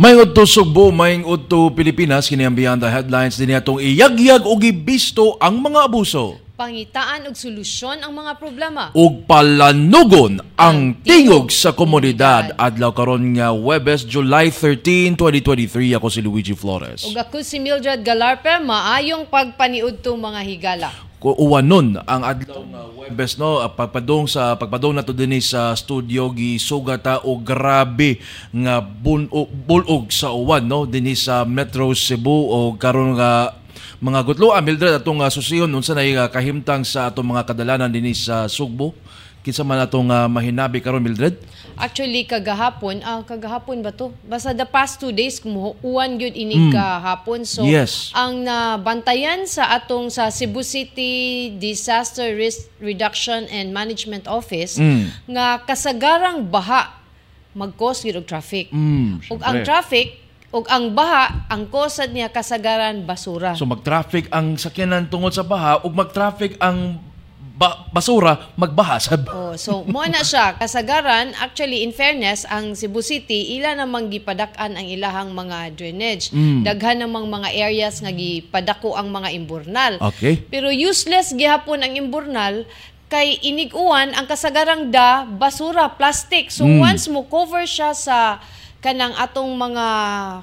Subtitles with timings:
[0.00, 4.56] May udto Sugbo, may udto Pilipinas, kini ang beyond the headlines din atong iyagyag o
[4.56, 8.88] gibisto ang mga abuso Pangitaan og solusyon ang mga problema.
[8.96, 16.24] ug palanugon ang tingog sa komunidad adlaw karon nga Webes, July 13, 2023 ako si
[16.24, 17.04] Luigi Flores.
[17.04, 21.09] Ug ako si Mildred Galarpe, maayong pagpaniudto mga higala.
[21.20, 23.60] Uwanon ang adlaw nga Webes no?
[23.60, 28.16] Ah, pagpadong sa pagpadong nato dinhi sa studio gi sugata o grabe
[28.48, 30.88] nga bun o, bulog sa uwan no?
[30.88, 33.52] Dinhi sa Metro Cebu o karon nga
[34.00, 34.56] mga gutlo.
[34.64, 38.96] Mildred atong uh, susiyon unsa na uh, kahimtang sa atong mga kadalanan dinhi sa Sugbo
[39.40, 41.40] kinsa man atong uh, mahinabi karon Mildred
[41.80, 44.12] Actually, kagahapon, ah, kagahapon ba to?
[44.28, 47.48] Basta the past two days, kumuuan yun ini kahapon.
[47.48, 48.12] So, Yes.
[48.12, 54.76] ang nabantayan sa atong sa Cebu City Disaster Risk Reduction and Management Office,
[55.24, 57.00] nga kasagarang baha
[57.56, 58.68] mag-cause gyud og traffic.
[58.70, 60.22] Mm, ug ang traffic,
[60.54, 63.56] ug ang baha, ang kosad niya kasagaran basura.
[63.58, 67.00] So mag-traffic ang sakyanan tungod sa baha ug mag-traffic ang
[67.60, 73.04] ba- basura magbaha sa Oh, so mo na siya kasagaran actually in fairness ang Cebu
[73.04, 76.32] City ila namang gipadak-an ang ilahang mga drainage.
[76.64, 80.00] Daghan namang mga areas nga gipadako ang mga imburnal.
[80.00, 80.40] Okay.
[80.40, 82.64] Pero useless gihapon ang imburnal
[83.06, 86.48] kay iniguan ang kasagarang da basura plastic.
[86.48, 88.40] So once mo cover siya sa
[88.80, 89.86] kanang atong mga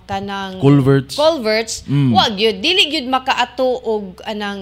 [0.05, 1.17] kanang Culverts.
[1.17, 4.61] culverts wa gyud dili gyud makaato og anang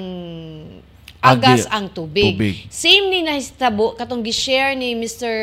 [1.33, 2.37] agas Agi- ang tubig.
[2.37, 2.55] tubig.
[2.69, 5.33] Same ni nahistabo katong gi-share ni Mr.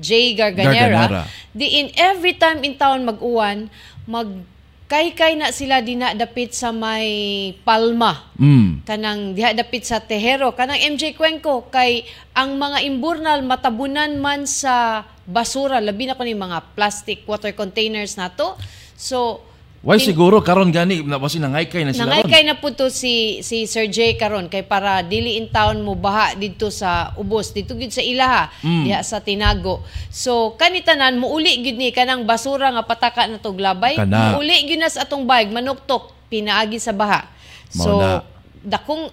[0.00, 1.10] J Garganera.
[1.10, 1.22] Garganera.
[1.52, 3.68] Di in every time in town mag-uwan,
[4.08, 4.28] mag
[4.86, 8.30] kay-kay na sila dina dapit sa may Palma.
[8.38, 8.86] Mm.
[8.86, 15.02] Kanang diha dapit sa Tejero, kanang MJ Cuenco kay ang mga imburnal matabunan man sa
[15.26, 18.54] basura, labi na ko ni mga plastic water containers nato.
[18.94, 19.42] So
[19.86, 22.90] Why in- siguro karon gani na basi nangaykay na sila Nangay kay na po to
[22.90, 27.54] si si Sir J karon kay para dili in town mo baha dito sa ubos
[27.54, 28.82] dito gid sa ilaha Mm.
[28.82, 29.86] diha sa Tinago.
[30.10, 33.94] So kanitanan muuli gid ni kanang basura nga pataka na to glabay.
[33.94, 34.34] Kana.
[34.34, 37.30] Muuli gid na sa atong bayag manuktok pinaagi sa baha.
[37.70, 38.10] So Mao na.
[38.66, 39.06] dakong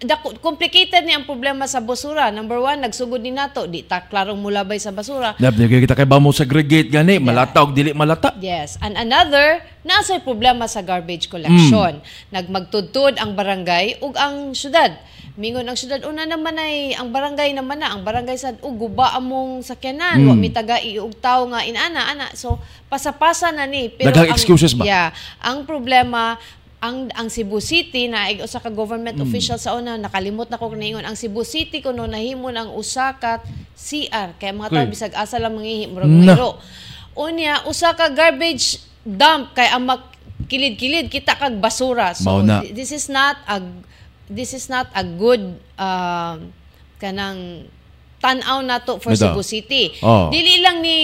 [0.00, 2.32] dako complicated ni ang problema sa basura.
[2.32, 5.36] Number one, nagsugod ni nato di ta klarong mulabay sa basura.
[5.36, 8.32] Dab di kita kay ba mo segregate gani malata og dili malata.
[8.40, 8.80] Yes.
[8.80, 12.00] And another, nasa problema sa garbage collection.
[12.00, 12.32] Mm.
[12.32, 14.96] Nagmagtudtod ang barangay ug ang syudad.
[15.36, 19.12] Mingon ang syudad una naman ay ang barangay naman na ang barangay sad ug guba
[19.14, 20.28] among sakyanan Mm.
[20.28, 22.56] wa mi taga iug tawo nga inana ana so
[22.88, 24.82] pasapasa na ni Daghang ang- excuses ba?
[24.82, 25.12] Yeah.
[25.38, 26.40] Ang problema
[26.80, 29.24] ang ang Cebu City na usa ka government Mm.
[29.28, 33.44] official sa una nakalimot na ko ningon ang Cebu City kuno nahimo ang usa ka
[33.76, 36.08] CR kay mga tao bisag asa lang mangihi murag.
[37.12, 39.84] Unya, usa ka garbage dump kay ang
[40.48, 42.16] kilid-kilid kita kag basura.
[42.16, 42.64] So na.
[42.64, 43.60] thi- this is not a
[44.30, 46.48] this is not a good um,
[46.96, 47.68] kanang
[48.20, 49.32] tan-aw nato for Bitaw.
[49.32, 49.96] Cebu City.
[50.04, 50.28] Oh.
[50.28, 50.96] Dili lang ni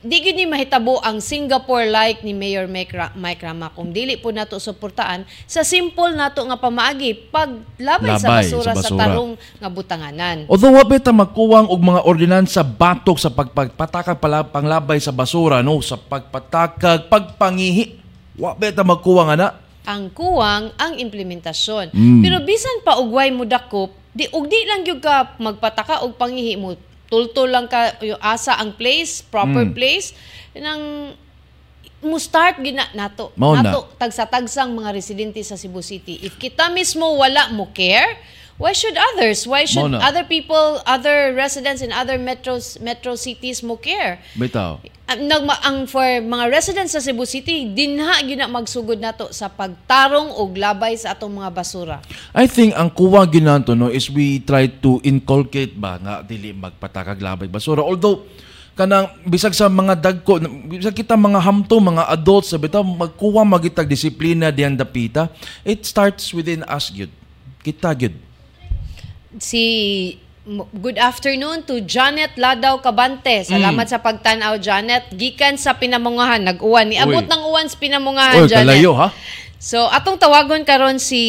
[0.00, 4.16] di gyud ni mahitabo ang Singapore like ni Mayor Mike, Ra- Mike Rama kung dili
[4.16, 9.00] po nato suportaan sa simple nato nga pamaagi paglabay sa Labay basura sa sa, basura.
[9.04, 10.36] tarong nga butanganan.
[10.48, 15.78] Although wa beta magkuwang og mga ordinansa batok sa pagpatakag pala panglabay sa basura no
[15.84, 18.00] sa pagpatakag pagpangihi.
[18.40, 19.61] Wa beta magkuwang ana.
[19.82, 21.90] Ang kuwang ang implementasyon.
[21.90, 22.20] Mm.
[22.22, 26.54] Pero bisan pa ugway mo dakop, di ug di lang gyud ka magpataka og pangihi
[26.54, 26.76] mo.
[27.08, 29.74] Tultol lang ka yung asa ang place, proper Mm.
[29.74, 30.16] place
[30.52, 31.12] nang
[32.02, 33.30] mo start gina nato.
[33.38, 33.62] Mao na.
[33.62, 36.18] nato tagsa-tagsang mga residente sa Cebu City.
[36.20, 38.18] If kita mismo wala mo care,
[38.58, 39.46] why should others?
[39.46, 40.02] Why should Mao na.
[40.02, 44.18] other people, other residents in other metros metro cities mo care?
[44.34, 44.82] Bitaw.
[45.18, 50.32] Nagma- ang for mga residents sa Cebu City, dinha gyud na magsugod nato sa pagtarong
[50.36, 51.98] og labay sa atong mga basura.
[52.32, 57.20] I think ang kuwang ginanto no is we try to inculcate ba nga dili magpatakag
[57.20, 57.84] labay basura.
[57.84, 58.24] Although
[58.72, 63.84] kanang bisag sa mga dagko bisag kita mga hamto mga adults sa bitaw magkuwang magitag
[63.84, 65.28] disiplina diyan dapita
[65.60, 67.12] it starts within us gyud
[67.60, 68.16] kita gyud
[69.40, 69.64] Si
[70.74, 73.46] Good afternoon to Janet Ladaw Cabante.
[73.46, 75.14] Salamat sa pagtan-aw Janet.
[75.14, 77.30] Gikan sa pinamungahan nag-uwan ni abot Uy.
[77.30, 78.74] ng uwan sa pinamungahan oy Janet.
[78.82, 79.14] kalayo ha
[79.62, 81.22] So atong tawagon karon si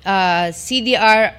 [0.00, 1.36] ah, CDR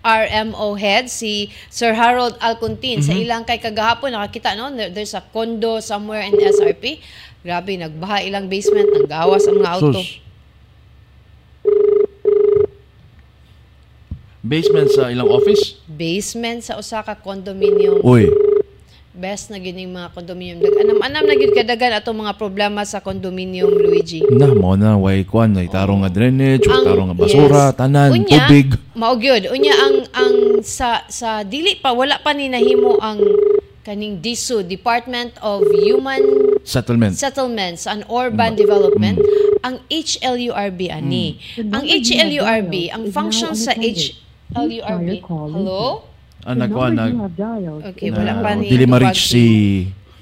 [0.00, 5.20] RMO head si Sir Harold Alcontin sa ilang kay kagahapon nakakita no there- there's a
[5.20, 6.96] condo somewhere in SRP
[7.44, 10.24] grabe nagbaha ilang basement naggawas ang mga auto Sus.
[14.46, 18.30] Basement sa ilang office basement sa usa ka condominium Uy.
[19.16, 20.60] best na gining mga condominium.
[20.60, 24.20] Dag anam-anam na gid kadagan atong mga problema sa condominium Luigi.
[24.28, 27.76] Na mo na way kwan ay tarong nga drainage, Ang- tarong nga basura, yes.
[27.80, 28.76] tanan, Unya, tubig.
[28.92, 29.48] Mao gyud.
[29.48, 33.24] Unya ang ang sa sa dili pa wala pa ni nahimo ang
[33.88, 36.20] kaning DISU Department of Human
[36.66, 37.14] Settlement.
[37.16, 39.16] Settlements and Urban Development
[39.62, 41.38] ang HLURB ani.
[41.58, 43.72] Ang HLURB, ang function sa
[44.56, 45.08] HLURB.
[45.52, 46.08] Hello?
[46.46, 47.12] Ang nagkuhan nag
[47.92, 49.44] Okay, wala pa ni dili ma-reach si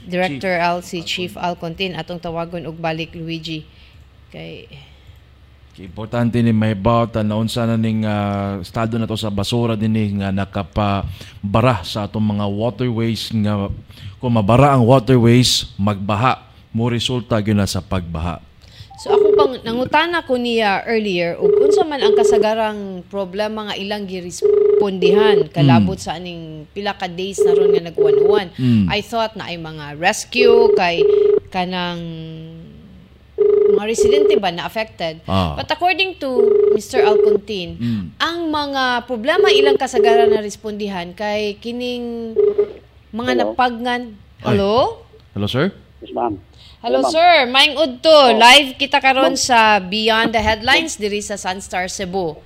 [0.04, 3.62] Director Al si Chief Alcontin atong tawagon og balik Luigi.
[4.32, 4.66] Kay
[5.74, 10.22] Importante ni may bawat na unsa na ning ah, estado na to sa basura dinhi
[10.22, 13.66] nga nakapabara sa atong mga waterways nga
[14.22, 18.38] kung mabara ang waterways magbaha mo resulta gyud na sa pagbaha.
[19.04, 24.08] So ako pang nangutana ko niya earlier ug unsa man ang kasagarang problema nga ilang
[24.08, 28.48] girespondihan kalabot sa aning pila ka days na ron nga nagwan-uwan.
[28.56, 28.88] Mm.
[28.88, 31.04] I thought na ay mga rescue kay
[31.52, 32.00] kanang
[33.76, 35.20] mga residente ba na affected.
[35.28, 35.52] Ah.
[35.52, 36.40] But according to
[36.72, 37.04] Mr.
[37.04, 38.04] Alcontin, Mm.
[38.16, 42.32] ang mga problema ilang kasagaran na respondihan kay kining
[43.12, 43.52] mga Hello?
[43.52, 44.16] napagngan.
[44.40, 44.56] Ay.
[44.56, 45.04] Hello?
[45.36, 45.76] Hello sir?
[46.00, 46.40] Yes, ma'am.
[46.84, 47.10] Hello ma'am.
[47.10, 48.12] sir, maing udto.
[48.30, 52.36] Live kita karon sa Beyond the Headlines diri sa Sunstar Cebu.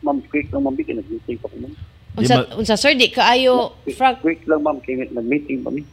[0.00, 0.72] Ma'am, quick lang, ma'am.
[0.72, 1.74] Bigyan, nag-meeting pa ko, ma'am.
[2.16, 4.16] Unsa ma- unsa sir di kaayo Quick, Frank.
[4.24, 4.80] quick lang, ma'am.
[4.80, 5.84] Kaya nag-meeting pa mi.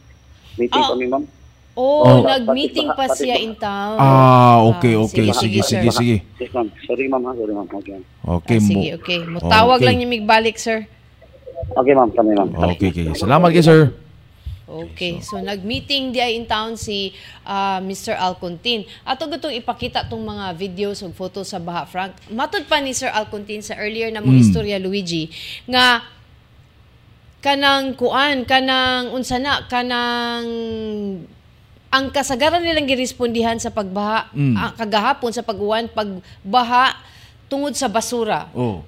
[0.56, 0.88] Meeting Ah.
[0.88, 1.24] pa mi, ma'am.
[1.74, 2.18] Oh, Oh.
[2.22, 3.98] nag-meeting pa siya in town.
[3.98, 5.28] Ah, okay, okay.
[5.34, 6.16] sige, Sige, sige, sige.
[6.86, 7.28] Sorry, ma'am.
[7.28, 7.34] ha?
[7.34, 7.66] Sorry, ma'am.
[7.68, 8.68] Okay, Okay Ah, mo.
[8.70, 9.18] sige, okay.
[9.20, 9.84] Mutawag Okay.
[9.84, 10.86] lang niyo migbalik, sir.
[11.74, 12.08] okay ma'am.
[12.08, 12.48] Kami, ma'am.
[12.72, 13.04] Okay, okay.
[13.12, 13.92] Salamat kay sir.
[14.64, 17.12] Okay, so nag-meeting di in town si
[17.44, 18.16] ah, Mr.
[18.16, 18.88] Alcontin.
[19.04, 22.16] Ato gutong ipakita tong mga videos ug photos sa Baha Frank.
[22.32, 24.44] Matud pa ni Sir Alcontin sa earlier na mong Mm.
[24.48, 25.28] istorya Luigi
[25.68, 26.00] nga
[27.44, 30.48] kanang kuan kanang unsa na kanang
[31.92, 34.56] ang kasagaran nilang girespondihan sa pagbaha Mm.
[34.56, 36.96] ah, kagahapon sa pag-uwan pagbaha
[37.46, 38.80] tungod sa basura Oh.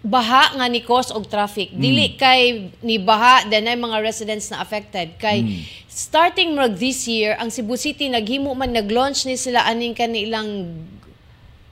[0.00, 2.40] Baha nga ni cause og traffic dili kay
[2.80, 5.42] ni baha then ay mga residents na affected kay
[5.84, 10.70] starting mag this year ang Cebu City naghimo man nag-launch ni sila aning kanilang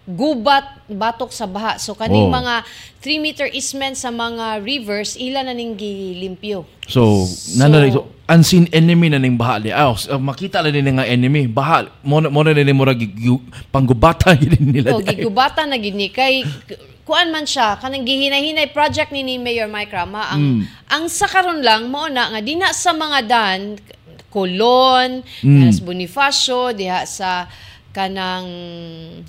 [0.04, 2.30] gubat batok sa baha so kaning Oh.
[2.32, 2.62] mga
[3.00, 9.06] 3 meter easement sa mga rivers ila na ning gilimpyo So, nana so, unseen enemy
[9.06, 9.70] na ning baha di.
[9.70, 11.50] Ah, ah, makita lang nila nga enemy.
[11.50, 13.10] Baha mo na- mo na nila mura gi-
[13.70, 14.94] panggubata yun nila.
[14.94, 15.10] o di.
[15.12, 16.46] gigubata na gid ni kay
[17.06, 21.62] kuan man siya kanang gihinay-hinay project ni, ni Mayor Mike Rama ang ang sa karon
[21.62, 23.60] lang mao na nga dina sa mga dan
[24.36, 25.72] Colon, mm.
[25.72, 27.48] sa Bonifacio, diha sa
[27.96, 28.44] kanang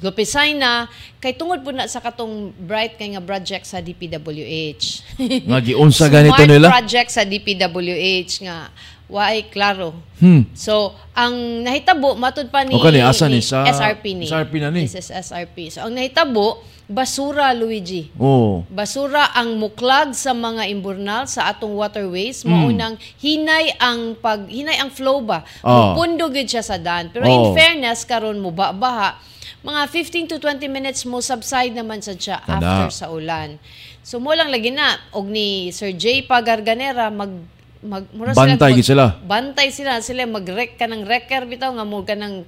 [0.04, 0.92] Lopesaina
[1.24, 5.16] kay tungod po na sa katong bright kay nga project sa DPWH.
[5.48, 6.68] Nga giunsa ganito Smart nila?
[6.68, 8.68] project sa DPWH nga
[9.08, 9.96] waay klaro.
[10.20, 10.44] Hmm.
[10.52, 13.40] So, ang nahitabo matud pa ni, O kani, asa ni?
[13.40, 14.28] Sa- SRP ni.
[14.28, 14.84] SRP na ni?
[14.84, 15.72] This is SRP.
[15.72, 18.10] So, ang nahitabo, basura, Luigi.
[18.16, 18.64] Oh.
[18.72, 22.48] Basura ang muklag sa mga imburnal sa atong waterways.
[22.48, 22.50] Mm.
[22.50, 25.44] Maunang hinay ang pag hinay ang flow ba.
[25.62, 25.94] Oh.
[25.94, 27.12] Mupundo gid siya sa daan.
[27.12, 27.32] Pero Oh.
[27.32, 29.20] in fairness karon mo baha
[29.68, 32.88] mga 15 to 20 minutes mo subside naman sa siya Tada.
[32.88, 33.60] after sa ulan.
[34.00, 37.36] So mo lang lagi na og ni Sir J Pagarganera mag
[37.84, 39.20] mag mura Bantay gid sila.
[39.28, 42.48] Bantay sila sila mag-rek ka ng wrecker bitaw nga mo ka ng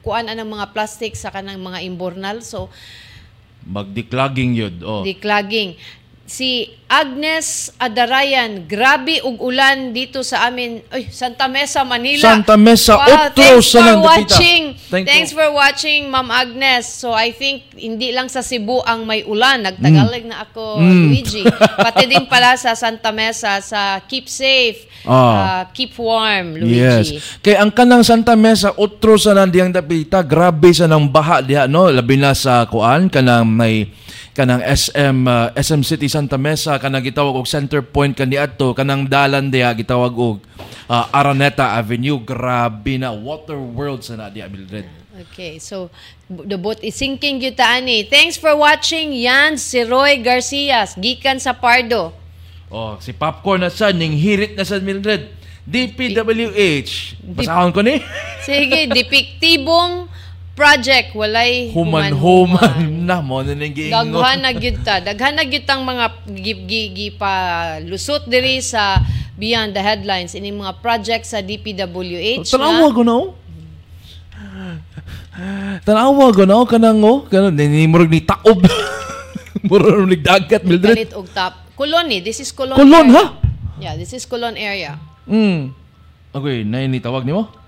[0.00, 2.38] kuan anang mga plastic sa kanang mga imburnal.
[2.46, 2.70] So
[3.70, 4.74] Magdeclogging yun.
[4.82, 5.06] Oh.
[5.06, 5.78] declogging.
[6.30, 12.22] Si Agnes Adarayan, grabe ug ulan dito sa amin, oy, Santa Mesa, Manila.
[12.22, 14.62] Santa Mesa, wow, Otro thanks for watching.
[14.86, 15.38] Thank thanks you.
[15.42, 16.86] for watching, Ma'am Agnes.
[16.86, 21.10] So I think hindi lang sa Cebu ang may ulan, nagtagalig na ako, Mm.
[21.10, 21.42] Luigi.
[21.82, 25.62] Pati din pala sa Santa Mesa sa keep safe, uh, Ah.
[25.74, 26.78] keep warm, Luigi.
[26.78, 27.42] Yes.
[27.42, 31.90] Kay ang kanang Santa Mesa utro sa nandiyang dapita, grabe sa nang baha diha no,
[31.90, 33.90] labi na sa kuan kanang may
[34.40, 39.52] kanang SM uh, SM City Santa Mesa kanang gitawag og center point kaniadto kanang dalan
[39.52, 40.40] diha gitawag og
[40.88, 44.88] uh, Araneta Avenue grabe na water world sa na diha Mildred.
[45.28, 45.92] Okay, so
[46.32, 48.08] the boat is sinking gyud ta ani.
[48.08, 49.12] Thanks for watching.
[49.12, 52.16] Yan si Roy Garcia, gikan sa Pardo.
[52.72, 55.36] Oh, si Popcorn na sa ning hirit na sa Mildred.
[55.70, 57.20] DPWH.
[57.36, 58.00] Basahon ko ni.
[58.42, 60.09] Sige, depektibong
[60.60, 64.12] project walay Human-human na mo na ning giingon.
[64.12, 65.00] Daghan na gyud ta.
[65.00, 67.32] Daghan na gyud tang mga gi, gi, gi pa
[67.80, 69.00] lusot diri sa
[69.40, 72.44] Beyond the Headlines ini mga project sa DPWH.
[72.44, 73.28] Tanawa ko na oh.
[75.88, 77.24] Tanawa ko na oh, kanang oh.
[77.24, 78.60] Kanang ni murag ni taob.
[79.68, 80.92] murag ni dagat Mildred.
[80.92, 81.56] Kalit og top.
[81.72, 82.52] Colon ni, this is.
[82.52, 83.16] Colon, area.
[83.16, 83.24] ha?
[83.80, 85.00] Yeah, this is Colon area.
[85.24, 85.72] Mm.
[86.36, 87.59] Okay, na ni tawag nimo?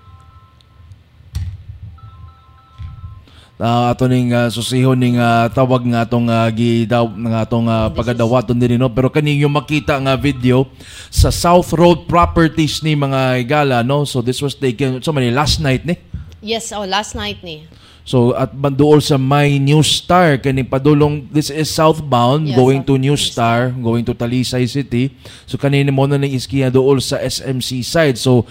[3.59, 7.89] Uh, ato ning uh, susihon ning uh, tawag nga atong uh, gidaw nga atong uh,
[7.93, 10.69] pagadawaton din no pero kani yung makita nga video
[11.13, 15.61] sa South Road Properties ni mga igala no so this was taken so many last
[15.61, 15.97] night ni
[16.43, 17.63] Yes, oh, last night ni.
[18.03, 22.99] So at banduol sa My New Star kani padulong this is southbound Yeah, going to
[22.99, 25.15] New Star going to Talisay City.
[25.47, 28.19] So kanini mo na ning iskiya dool sa SMC side.
[28.19, 28.43] So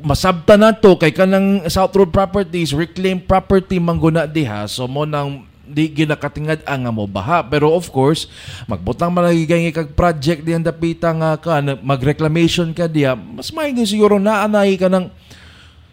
[0.00, 4.64] masabta na to kay kanang South Road Properties reclaimed property mangguna diha.
[4.64, 8.26] So mo nang di ginakatingad ang mo baha pero of course
[8.66, 14.18] magbutang malagigay kag project diyan dapita nga ka na- mag-reclamation ka diya mas maigi siguro
[14.18, 15.08] na anay ka ng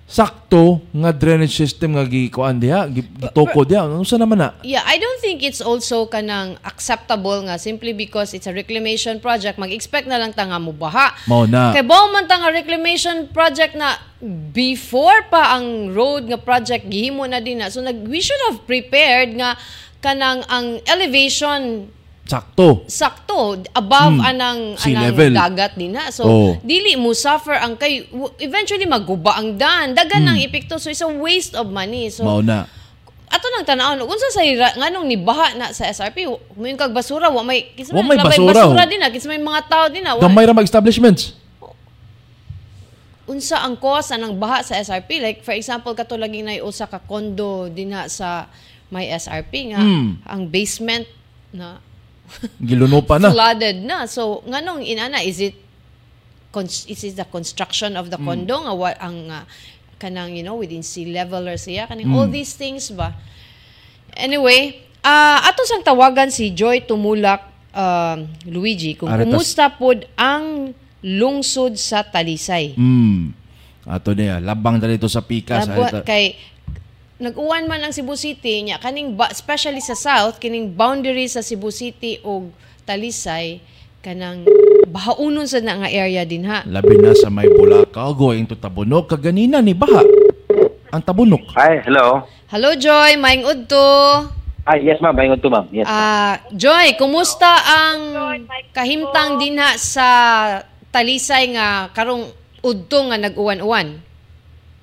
[0.09, 4.97] sakto nga drainage system nga gikuan diha gi- gitoko diha unsa naman na Yeah, I
[4.97, 9.61] don't think it's also kanang acceptable nga simply because it's a reclamation project.
[9.61, 11.13] Mag-expect na lang ta nga mo baha.
[11.29, 14.01] mao na Kay bao man ta nga reclamation project na
[14.49, 17.69] before pa ang road nga project gihimo na din na.
[17.69, 19.53] So nag we should have prepared nga
[20.01, 21.85] kanang ang elevation
[22.29, 23.39] sakto sakto
[23.73, 24.29] above Hmm.
[24.29, 25.31] anang Sea anang level.
[25.33, 26.07] dagat din na.
[26.09, 26.51] So Oh.
[26.61, 28.05] dili mo suffer ang kay
[28.37, 29.91] eventually maguba ang daan.
[29.91, 32.07] Dagan ng epekto so it's a waste of money.
[32.07, 32.29] So Hmm.
[32.29, 32.69] mao na
[33.25, 37.41] ato nang tanawon unsa sa ira- nganong nibaha na sa SRP yung kag basura wa
[37.41, 38.89] may kinsa may may basura, basura oh.
[38.89, 41.37] din na kinsa may mga tao din na wa- ra mga establishments
[43.29, 46.97] unsa ang cause anang baha sa SRP like for example kato lagi na usa ka
[46.97, 48.49] condo dinha sa
[48.89, 50.25] may SRP nga Mm.
[50.25, 51.05] ang basement
[51.53, 51.77] na
[52.59, 55.55] giluno pa na flooded na so nganong inana is it
[56.85, 58.25] is it the construction of the Hmm.
[58.43, 59.45] condo nga what ang ah,
[59.95, 62.33] kanang you know within sea level or siya kaning all Hmm.
[62.33, 63.13] these things ba
[64.13, 69.29] anyway ah ato sang tawagan si Joy Tumulak um, Luigi kung Aritas.
[69.29, 73.37] kumusta pod ang lungsod sa Talisay mm
[73.85, 76.37] ato niya labang dali to sa pikas Labo- kay
[77.19, 81.67] nag-uwan man ang Cebu City nya kaning ba, especially sa south kining boundary sa Cebu
[81.67, 82.55] City ug
[82.87, 83.59] Talisay
[83.99, 84.47] kanang
[84.87, 86.63] bahaunon sa na nga area din ha.
[86.63, 89.99] labi na sa may Bulacau going to Tabunok kaganina ni baha
[90.95, 92.23] ang Tabunok Hi, hello.
[92.49, 93.85] Hello Joy, maing udto.
[94.65, 95.69] Ah, yes ma'am, bayon to ma'am.
[95.69, 95.85] Yes.
[95.85, 97.99] Ah, Joy, kumusta ang
[98.73, 100.07] kahimtang dinha sa
[100.89, 102.25] Talisay nga karong
[102.65, 104.08] udto nga nag-uwan-uwan?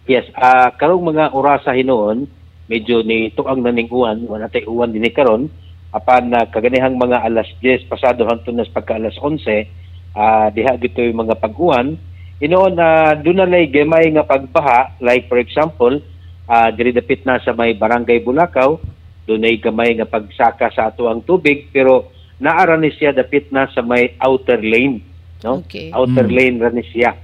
[0.06, 2.30] Yes, ah karong mga orasa hinoon,
[2.70, 5.50] medyo ni tuang na ning uwan, wala tay uwan dinhi karon.
[5.90, 9.66] Apan na kaganihang mga alas 10 pasado hangtod nas pagka alas 11,
[10.14, 11.98] ah diha dito yung mga pag-uwan.
[12.38, 15.98] Hinoon na doon na lay gamay nga pagbaha, like for example,
[16.46, 18.78] ah diri dapit na sa may Barangay Bulacau,
[19.26, 23.66] doon ay gamay nga pagsaka sa ato ang tubig pero naara ni siya dapit na
[23.74, 25.02] sa may outer lane,
[25.42, 25.66] no?
[25.66, 25.90] Okay.
[25.90, 26.34] Outer Mm.
[26.36, 27.16] lane ra ni siya.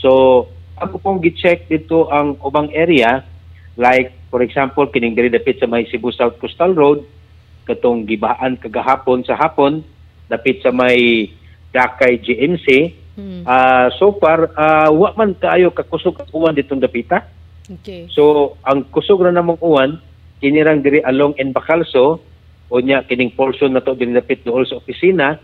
[0.00, 0.46] So,
[0.80, 3.22] ako pong gi-check dito ang ubang area,
[3.76, 7.04] like, for example, kining diri dapit sa may Cebu South Coastal Road,
[7.68, 9.84] katong gibaan kagahapon sa hapon,
[10.26, 11.30] dapit sa may
[11.70, 13.42] Dakay GMC, Hmm.
[13.44, 17.26] ah so far, ah wa man kaayo kakusog ang uwan ditong dapita.
[17.68, 18.08] Okay.
[18.10, 20.00] So, ang kusog na namang uwan,
[20.40, 22.18] kinirang diri along en Bacalso,
[22.70, 25.36] o niya, kining portion na to diri dapit dool sa opisina,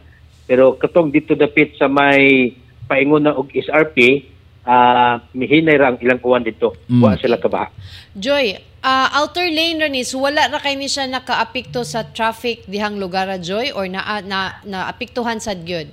[0.48, 2.54] pero katong dito dapit sa may
[2.86, 4.24] paingon na og SRP,
[4.66, 6.74] ah mihinay ra ang ilang uwan dito.
[6.90, 7.00] Mm.
[7.00, 7.70] Wa sila kabaha.
[8.18, 12.66] Joy, ah, outer lane ra ni so wala ra kay ni siya nakaapekto sa traffic
[12.66, 15.88] dihang lugar ra, Joy or na na naapektuhan sad gyud.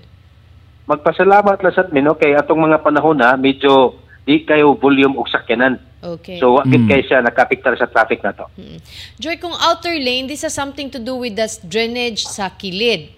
[0.89, 3.95] Magpasalamat la sad mi no kay atong mga panahon na medyo
[4.27, 5.79] di kayo volume og sakyanan.
[6.03, 6.35] Okay.
[6.35, 6.89] So wa gid Mm.
[6.91, 8.43] kay siya nakapiktar sa traffic na to.
[8.59, 8.77] Mm.
[9.23, 13.15] Joy, kung outer lane, this has something to do with the drainage sa kilid.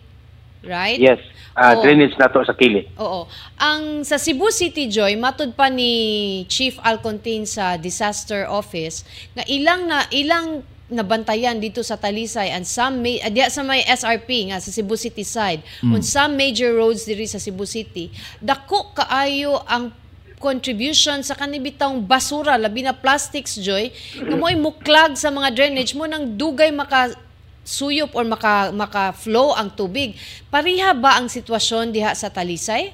[0.65, 0.99] Right?
[0.99, 1.21] Yes.
[1.55, 1.87] Ah Oo.
[1.87, 2.91] drainage na to sa kilid.
[2.99, 3.31] Oo.
[3.55, 9.87] Ang sa Cebu City, Joy, matud pa ni Chief Alcontin sa Disaster Office, na ilang
[9.87, 14.69] na ilang nabantayan dito sa Talisay and some may adya sa may SRP nga sa
[14.69, 19.89] Cebu City side on some major roads diri sa Cebu City dako kaayo ang
[20.37, 26.05] contribution sa kanibitang basura labi na plastics joy nga mo'y muklag sa mga drainage mo
[26.05, 27.17] nang dugay maka
[27.65, 30.13] suyop or maka maka flow ang tubig
[30.47, 32.93] pariha ba ang sitwasyon diha sa Talisay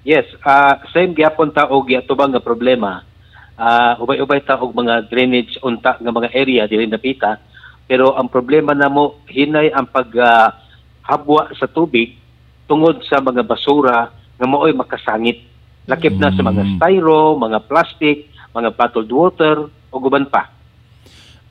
[0.00, 3.04] Yes, ah same gyapon ta og giatubang nga problema.
[3.52, 7.36] Ah ubay-ubay ta og mga drainage unta nga mga area dili napita.
[7.84, 10.56] Pero ang problema namo hinay ang pag ah,
[11.04, 12.16] habwa sa tubig
[12.64, 14.08] tungod sa mga basura
[14.40, 15.44] nga mooy makasangit.
[15.84, 16.72] Lakip na sa mga Mm.
[16.80, 20.48] styro, mga plastic, mga bottled water ug uban pa.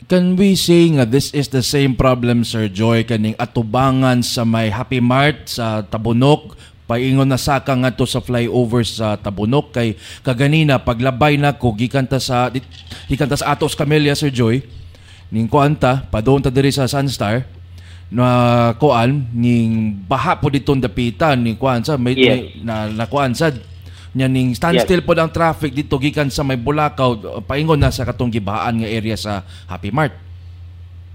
[0.08, 4.72] Can we say nga this is the same problem Sir Joy kaning atubangan sa may
[4.72, 6.56] Happy Mart sa Tabunok?
[6.90, 9.76] Paingon na saka nga to sa flyover sa Tabunok.
[9.76, 12.48] Kay kaganina paglabay na ko gikan ta sa
[13.12, 14.64] gikan ta sa Atos Camellia Sir Joy.
[15.30, 17.46] Ning kuanta padung ta diri sa Sunstar.
[18.10, 22.26] Na kuan ning baha po ditong dapitan ning kuan sa may, Yes.
[22.26, 23.54] may- na na kuan sa
[24.10, 28.34] nya ning standstill po ang traffic dito gikan sa may Bulacau paingon na sa katong
[28.34, 30.14] gibahaan nga area sa Happy Mart.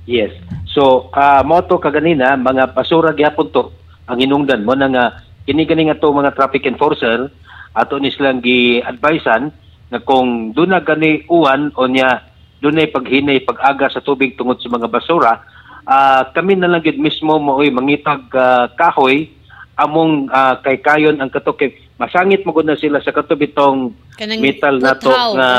[0.05, 0.31] Yes.
[0.69, 3.73] So, uh, moto kaganina, mga basura gyapon to
[4.05, 5.05] ang hinungdan mo na nga
[5.49, 7.33] kini gani nga to mga traffic enforcer
[7.75, 9.51] ato ni silang gi-advisean
[9.91, 12.31] nga kung doon na gani uwan o niya
[12.65, 15.45] doon ay paghinay pag-aga sa tubig tungod sa mga basura,
[15.85, 19.29] ah, kami na lang gid mismo mo oy mangitag ah, kahoy
[19.77, 24.95] among ah, kay kayon ang katok masangit mo na sila sa katubitong Kanang metal na
[24.99, 25.51] to nga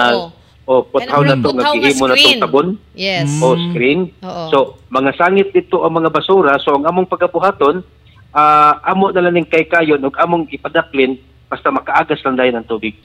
[0.66, 2.68] o puthaw na to nga gihimo na tong tabon
[2.98, 3.30] Yes.
[3.40, 4.10] O screen.
[4.26, 4.44] Oo.
[4.50, 4.58] So,
[4.90, 6.58] mga sangit dito ang mga basura.
[6.58, 7.86] So, ang among pagkabuhaton,
[8.34, 12.68] ah, amo na lang ning kay kayon ug among ipadaplin basta makaagas lang dahil ng
[12.68, 12.98] tubig.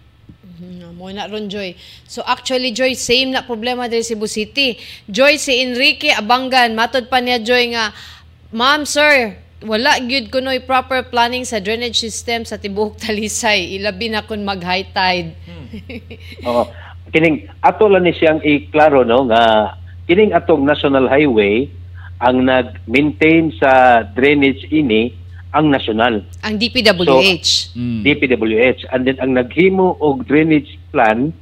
[0.43, 1.77] Mhm, Mo na ron Joy.
[2.05, 4.77] So actually Joy same na problema diri Cebu City.
[5.09, 7.89] Joy si Enrique Abangan matod pa niya Joy nga
[8.51, 13.77] Ma'am sir, wala gyud kunoy proper planning sa drainage system sa tibuok Talisay.
[13.77, 15.37] Ilabi na kun mag high tide.
[16.49, 16.65] Oo.
[17.11, 19.75] Kining ato lang ni siyang iklaro no nga
[20.07, 21.67] kining atong national highway
[22.23, 25.11] ang nag-maintain sa drainage ini
[25.51, 26.23] ang national.
[26.47, 27.75] Ang DPWH.
[27.75, 28.01] Mm.
[28.07, 31.35] DPWH and then ang naghimo og drainage plan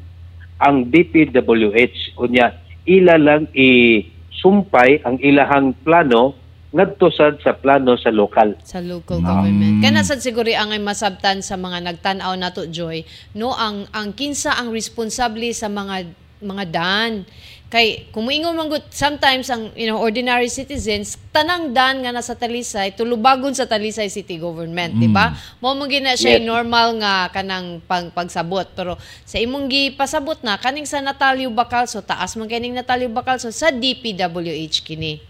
[0.64, 2.56] ang DPWH unya
[2.88, 6.32] ila lang i-sumpay ang ilahang plano
[6.78, 8.54] ngadto sad sa plano sa lokal.
[8.62, 9.82] sa local government.
[9.82, 13.02] Kana sad siguro ang ay masabtan sa mga nagtan-aw nato Joy,
[13.34, 16.06] no ang ang kinsa ang responsable sa mga
[16.38, 17.26] mga dan.
[17.68, 22.32] Kay kung moingon man gud sometimes ang you know ordinary citizens tanang dan nga nasa
[22.32, 25.36] Talisay tulubagon sa Talisay City Government, di ba?
[25.60, 26.48] Mo mo gina siya Yes.
[26.48, 32.38] normal nga kanang pang pagsabot pero sa imong gipasabot na kaning sa Natalio Bacalso taas
[32.40, 35.20] man kining Natalio Bacalso sa DPWH kini.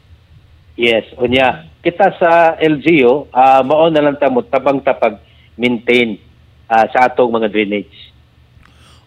[0.79, 5.19] Yes, unya kita sa LGU ah mao na lang ta mo tabang-tapag
[5.59, 6.23] maintain
[6.71, 8.15] ah, sa atong mga drainage.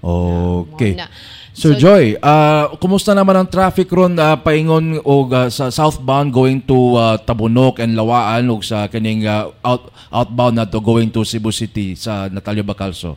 [0.03, 0.99] Okay.
[0.99, 1.07] Na.
[1.51, 6.35] Sir So, Joy, ah, kumusta naman ang traffic ron ah, paingon o ah, sa southbound
[6.35, 11.07] going to ah, Tabunok and Lawaan ug sa kining ah, out, outbound na to going
[11.07, 13.15] to Cebu City sa Natalio Bacalso?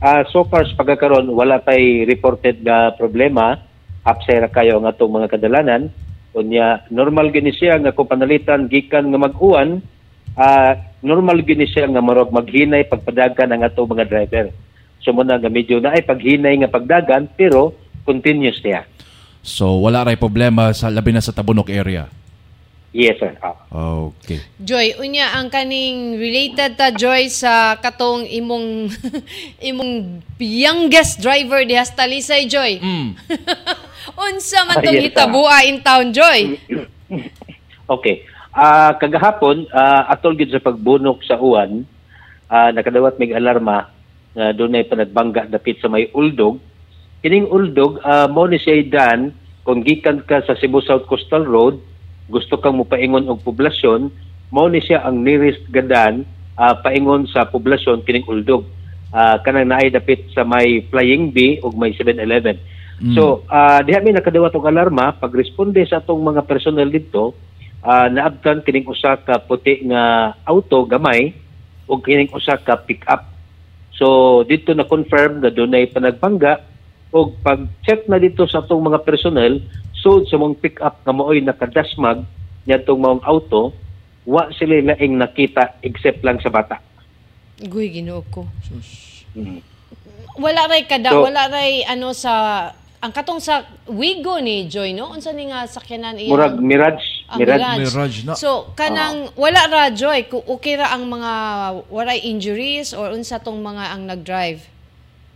[0.00, 3.60] Ah so far sa pagkakaroon wala tay reported nga problema
[4.08, 5.92] upsera kayo ang atong mga kadalanan.
[6.38, 9.82] Unya normal gini siya nga kung panalitan gikan nga mag-uwan,
[10.38, 14.46] ah normal gini siya nga marog maghinay pagpadagan ang atong mga driver.
[15.02, 17.74] So muna nga medyo na ay paghinay nga pagdagan pero
[18.06, 18.86] continuous niya.
[19.42, 22.10] So wala ray problema sa labi na sa Tabunok area.
[22.88, 23.36] Yes sir.
[23.44, 23.52] Ah.
[23.68, 24.40] Okay.
[24.56, 28.88] Joy, unya ang kaning related ta Joy sa katong imong
[29.70, 32.80] imong youngest driver di Talisay Joy.
[32.80, 33.12] Mm.
[34.16, 36.40] Unsa man tong yes, hitabua in town Joy?
[37.88, 38.20] Okay.
[38.52, 41.88] Ah kagahapon ah, atol gid sa pagbunok sa uwan,
[42.52, 43.88] ah, nakadawat mig alarma
[44.36, 46.60] nga dunay panagbangga dapit sa may uldog.
[47.24, 49.32] Kining uldog ah, mo ni siya dan
[49.64, 51.80] kung gikan ka sa Cebu South Coastal Road,
[52.28, 54.12] gusto kang mopaingon og poblasyon,
[54.52, 56.28] mo ni siya ang nearest gadan
[56.60, 58.68] ah, paingon sa poblasyon kining uldog.
[59.08, 62.60] Ah, kanang naay dapit sa may Flying B ug may 7-Eleven.
[62.98, 67.30] So, ah diha mi nakadawat og alarma pag responde sa atong mga personnel dito,
[67.78, 71.30] ah naabtan kining usa ka puti nga auto gamay
[71.86, 73.30] ug kining usa ka pick-up.
[73.94, 76.58] So, dito na confirm nga dunay panagbangga
[77.14, 79.62] ug pag-check na dito sa atong mga personnel,
[79.94, 82.26] so sa mong pick-up nga maoy nakadasmag
[82.66, 83.72] niyadtong maong auto,
[84.28, 86.76] wa sila laing nakita except lang sa bata.
[87.62, 88.44] Guy ginoo ko.
[89.32, 89.62] Mm.
[90.36, 92.34] Wala ray kada, So- wala ray ano sa
[92.98, 97.36] ang katong sa Wigo ni Joy no unsa ni nga sakyanan iya Murag Mirage, Ah,
[97.36, 97.60] Mirage.
[97.60, 97.84] Mirage.
[97.92, 98.32] Mirage na.
[98.34, 101.32] So kanang wala ra Joy kung okay ra ang mga
[101.86, 104.64] waray injuries or unsa tong mga ang nag-drive.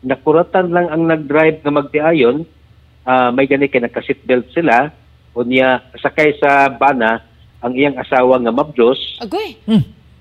[0.02, 2.42] nakuratan lang ang nag-drive nga magtiayon,
[3.04, 4.90] ah, may gani kay naka-seatbelt sila,
[5.30, 7.22] unya sakay sa bana
[7.62, 9.54] ang iyang asawa nga mabdos, Agoy.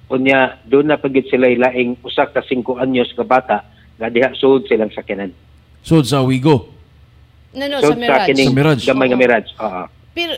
[0.05, 3.65] unya doon na pagit sila ilaing usa ka 5 anyos ka bata
[3.97, 5.33] nga diha sud silang sakyanan.
[5.81, 6.69] So sa Wigo.
[7.51, 8.27] No, no, So sa Mirage.
[8.31, 8.83] kining Sa Mirage.
[8.87, 9.19] gamay nga.
[9.19, 9.49] Mirage.
[9.59, 9.83] Oo.
[10.11, 10.33] Pero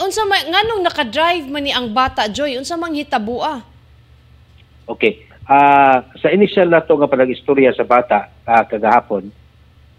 [0.00, 2.56] unsa may nganong naka-drive man ni ang bata Joy?
[2.56, 3.60] Unsa mang hitabua?
[4.88, 5.24] Okay.
[5.48, 9.32] Ah, sa initial na to nga panag-istorya sa bata ah, kagahapon,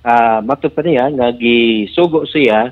[0.06, 2.70] ah matud pa niya nga gisugo siya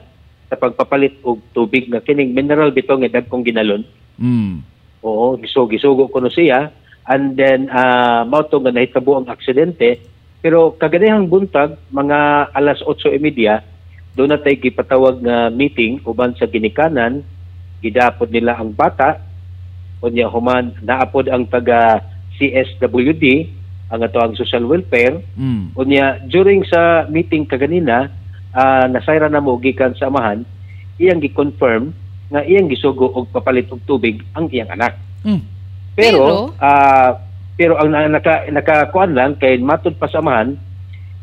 [0.48, 3.82] sa pagpapalit og tubig nga kining mineral bitaw nga dagkong ginalon.
[4.22, 4.62] Mm.
[5.06, 6.70] Oo, giso gisugo ko no siya
[7.10, 10.02] and then uh, mao to nga nahitabo ang aksidente
[10.42, 13.77] pero kaganihang buntag mga alas 8:30
[14.18, 17.22] doon na tayo gipatawag nga meeting uban sa ginikanan
[17.80, 19.22] gidapod nila ang bata
[20.00, 22.02] unya human naapod ang taga
[22.36, 23.26] CSWD
[23.88, 25.72] ang ato ang social welfare Mm.
[25.76, 28.10] unya during sa meeting kaganina
[28.52, 30.42] uh, nasayra na mo gikan sa amahan
[30.98, 31.94] iyang gi-confirm
[32.28, 35.42] nga iyang gisugo og papalit og tubig ang iyang anak Mm.
[35.94, 36.36] pero Pero?
[36.58, 37.10] ah,
[37.54, 40.58] pero ang na- naka nakakuan lang kay matud pa sa amahan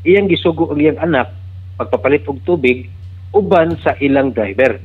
[0.02, 1.30] iyang gisugo ang iyang anak
[1.74, 2.88] pagpapalit og tubig
[3.34, 4.78] uban sa ilang driver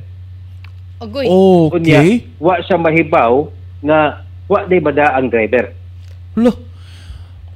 [1.00, 1.24] Agoy.
[1.26, 2.12] unya Okay.
[2.36, 3.48] wa siya mahibaw
[3.80, 5.72] nga wa day bada ang driver
[6.38, 6.52] Lo.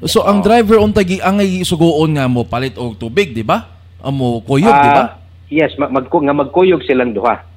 [0.05, 3.71] So ang driver untay gi angay sugoon nga mo palit og tubig, di ba?
[4.03, 5.05] Amo kuyog, di ba?
[5.07, 5.11] Ah,
[5.49, 7.55] yes mag, magku- nga magkuyog silang duha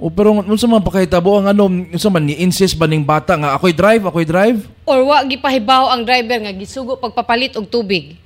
[0.00, 3.52] O pero unsa man pakahitabo ang ano, unsa man ni insist ba ning bata nga
[3.52, 4.64] ako'y drive, ako'y drive?
[4.88, 8.16] Or wa gipahibaw ang driver nga gisugo pagpapalit og tubig.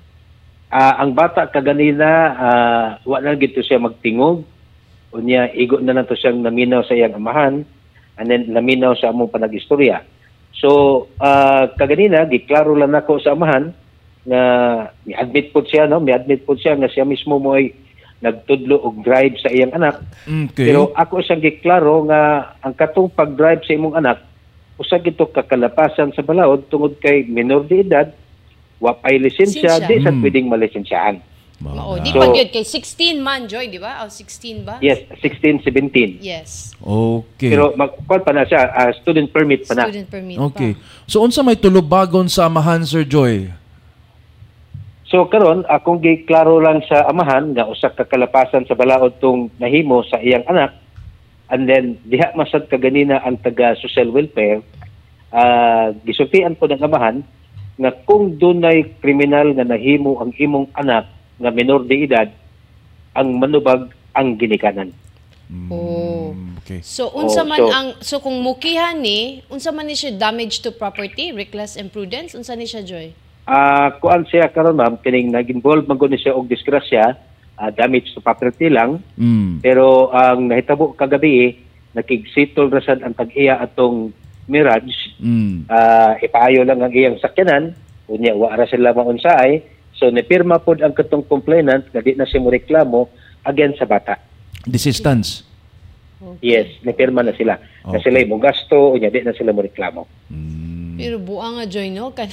[0.74, 4.42] Ah, ang bata kaganina ah, wa na gito siya magtingog.
[5.14, 7.62] Unya igo na nato siyang naminaw sa iyang amahan
[8.18, 10.02] and then naminaw sa among panag-istorya.
[10.50, 13.70] So ah, kaganina giklaro lang nako sa amahan
[14.26, 14.42] nga
[15.06, 16.02] mi-admit po siya no?
[16.02, 17.70] Mi-admit po siya nga siya mismo mo ay
[18.18, 20.02] nagtudlo og drive sa iyang anak.
[20.26, 20.74] Okay.
[20.74, 24.26] pero ako siyang giklaro nga ang katong pag-drive sa imong anak
[24.74, 28.10] usa gito kakalapasan sa balaod tungod kay minor de edad
[28.84, 29.88] wa pay lisensya Lisensya.
[29.88, 30.20] di sa Mm.
[30.20, 31.16] pwedeng malisensyahan
[31.64, 34.04] Mao, di So- pa gyud kay 16 man Joy, di ba?
[34.04, 34.76] O 16 ba?
[34.84, 36.18] Yes, 16, 17.
[36.20, 36.74] Yes.
[36.82, 37.54] Okay.
[37.54, 39.88] Pero magkuhan pa na siya, ah, student permit pa na.
[39.88, 40.76] Student permit okay.
[40.76, 40.82] pa.
[41.08, 43.48] So unsa may tulubagon sa amahan Sir Joy?
[45.08, 50.02] So karon akong giklaro lang sa amahan nga usa ka kalapasan sa balaod tong nahimo
[50.04, 50.74] sa iyang anak.
[51.48, 54.58] And then diha masad kaganina ang taga social welfare
[55.30, 57.22] ah gisultian po ng amahan
[57.74, 62.28] nga kung dunay kriminal nga nahimo ang imong anak nga minor de edad
[63.14, 64.94] ang manubag ang ginikanan.
[65.70, 66.32] Oh.
[66.32, 66.80] Mm, Okay.
[66.80, 70.64] So unsa Oh, man so- ang so kung mukihan ni, unsa man ni siya damage
[70.64, 73.12] to property, reckless imprudence, unsa ni siya Joy?
[73.44, 77.20] Ah, kuan siya karon ma'am kining nag-involve man ni siya og disgrasya,
[77.60, 79.04] ah, damage to property lang.
[79.20, 79.60] Mm.
[79.60, 81.60] Pero ang nahitabo kagabi,
[81.92, 85.16] nakigsitol rasad ang tag-iya atong Mirage.
[85.16, 85.64] Mm.
[85.66, 87.72] Ah, ipaayo lang ang iyang sakyanan,
[88.06, 89.64] unya wa ra sila maunsaay.
[89.94, 93.08] So nipirma pod ang katong complainant nga di na siya mo reklamo
[93.42, 94.18] against sa bata.
[94.64, 95.44] Desistance.
[96.40, 97.56] Yes, nipirma na sila.
[97.82, 98.08] Na Okay.
[98.08, 100.08] sila mo gasto, unya di na sila mo reklamo.
[100.28, 100.96] Mm.
[100.96, 102.30] Pero buang nga Joy no kan.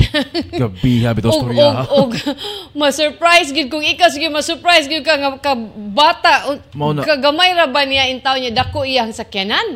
[0.53, 1.87] Gabi habi to og storya.
[1.87, 2.11] og og
[2.79, 5.53] ma-surprise gid kung ikaw sige ma-surprise gid ka nga ka
[5.91, 7.01] bata Mao na.
[7.01, 9.75] kagamay ra ba niya intaw niya dako iyang sakyanan.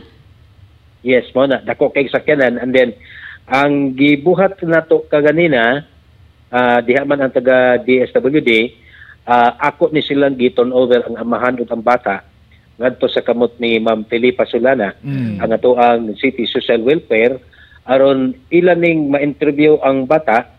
[1.06, 2.98] Yes, mo na dako kay sakyanan and then
[3.46, 5.86] ang gibuhat nato kaganina
[6.50, 8.74] ah diha man ang taga DSWD
[9.30, 12.26] ah, ako ni silang giton over ang amahan ug ang bata
[12.82, 15.46] ngadto sa kamot ni Ma'am Felipa Solana Mm.
[15.46, 17.38] ang ato ang City Social Welfare
[17.86, 20.50] aron ilan ning ma-interview ang bata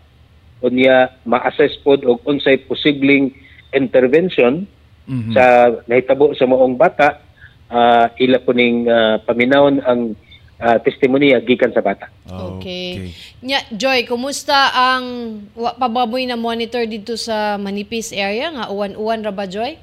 [0.62, 3.34] unya ma-assess pod og unsay posibleng
[3.74, 4.62] intervention
[5.10, 5.32] Mhm.
[5.34, 5.44] sa
[5.90, 7.18] nahitabo sa moong bata
[7.66, 10.14] ah, ila po ning ah, paminawon ang
[10.60, 12.08] ah, testimonya gikan sa bata.
[12.26, 13.12] Okay.
[13.44, 15.04] Nya Joy, kumusta ang
[15.52, 19.76] wa pa baboy na monitor dito sa Manipis area nga uwan-uwan ra ba Joy?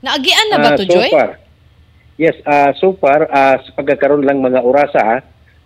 [0.00, 1.10] Naagian na ba Ah, to so Joy?
[1.12, 1.30] Far,
[2.16, 5.20] yes, ah, so far ah, sa pagkakaroon lang mga orasa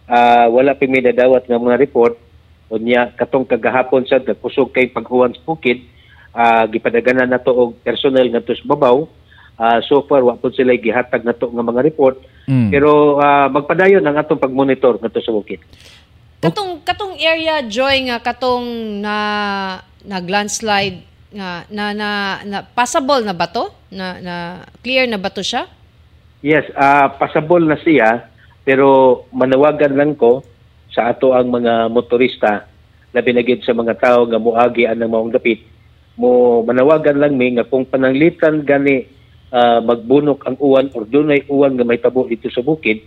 [0.06, 2.18] ah, wala pa may dadawat nga mga report
[2.70, 5.82] unya katong kagahapon sa nagkusog kay pag-uwan sa bukid
[6.30, 9.06] ah, gipadaganan nato og personal ngadto sa babaw
[9.60, 12.16] Ah, so far wa pod sila gihatag nato nga mga report
[12.50, 12.74] Mm.
[12.74, 15.62] pero ah, magpadayon ang atong pagmonitor ngadto sa bukid.
[16.42, 19.16] Katong katong area Joy nga katong na
[20.02, 22.10] nag-landslide nga na, na
[22.42, 23.70] na passable na ba to?
[23.94, 24.34] Na na
[24.82, 25.70] clear na ba to siya?
[26.42, 28.26] Yes, ah pasabol na siya
[28.66, 30.42] pero manawagan lang ko
[30.90, 32.66] sa ato ang mga motorista
[33.14, 35.62] labi na gid sa mga tao nga moagi ang maong dapit
[36.18, 39.06] mo manawagan lang mi nga kung pananglitan gani
[39.54, 43.02] ah, magbunok ang uwan or dunay uwan nga may tabo dito sa bukid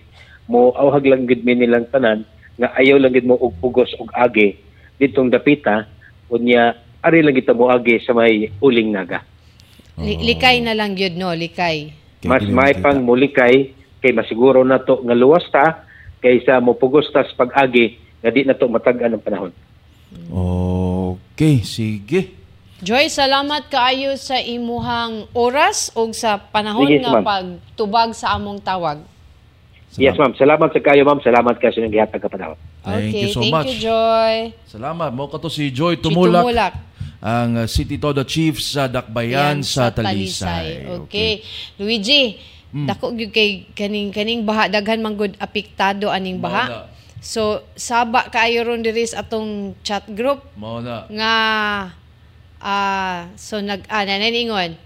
[0.48, 2.28] mo awhag lang gid mi nilang tanan
[2.60, 4.60] nga ayaw lang gid mo og pugos og agi
[5.00, 5.88] ditong dapita
[6.30, 9.24] unya ari lang kita mo agi sa may uling naga
[10.02, 11.94] Li- likay na lang gyud no, likay.
[12.26, 15.86] Mas may pang mulikay kay masiguro na to nga luwas ta
[16.24, 19.54] kaysa mo pugos ta sa pag-agi nga di na to matag-an ang panahon.
[21.34, 22.43] Okay, sige.
[22.84, 27.24] Joy, salamat kaayo sa imuhang oras o sa panahon Sige, nga ma'am.
[27.24, 29.00] pagtubag sa among tawag.
[29.96, 32.58] Yes ma'am, salamat sa kayo ma'am, salamat kayo sa inyong gihatag ka panahon.
[32.84, 33.72] Thank okay, you so thank much.
[33.72, 34.36] you, Joy.
[34.68, 35.10] Salamat.
[35.16, 36.44] Mo ka to si Joy Si Tumulak.
[36.44, 36.74] Tumulak.
[37.24, 40.84] Ang City Todo Chief sa Dakbayan Yan, sa Talisay.
[41.08, 41.40] Okay.
[41.80, 42.36] Luigi,
[42.74, 42.90] Hmm.
[42.90, 46.66] dako gyud kay kaning kaning baha daghan man gud apektado aning baha.
[46.66, 46.80] na.
[47.22, 51.06] So saba kaayo ron diri sa atong chat group Mao na.
[51.06, 51.34] nga
[52.64, 54.80] ah so nag ah nananingon.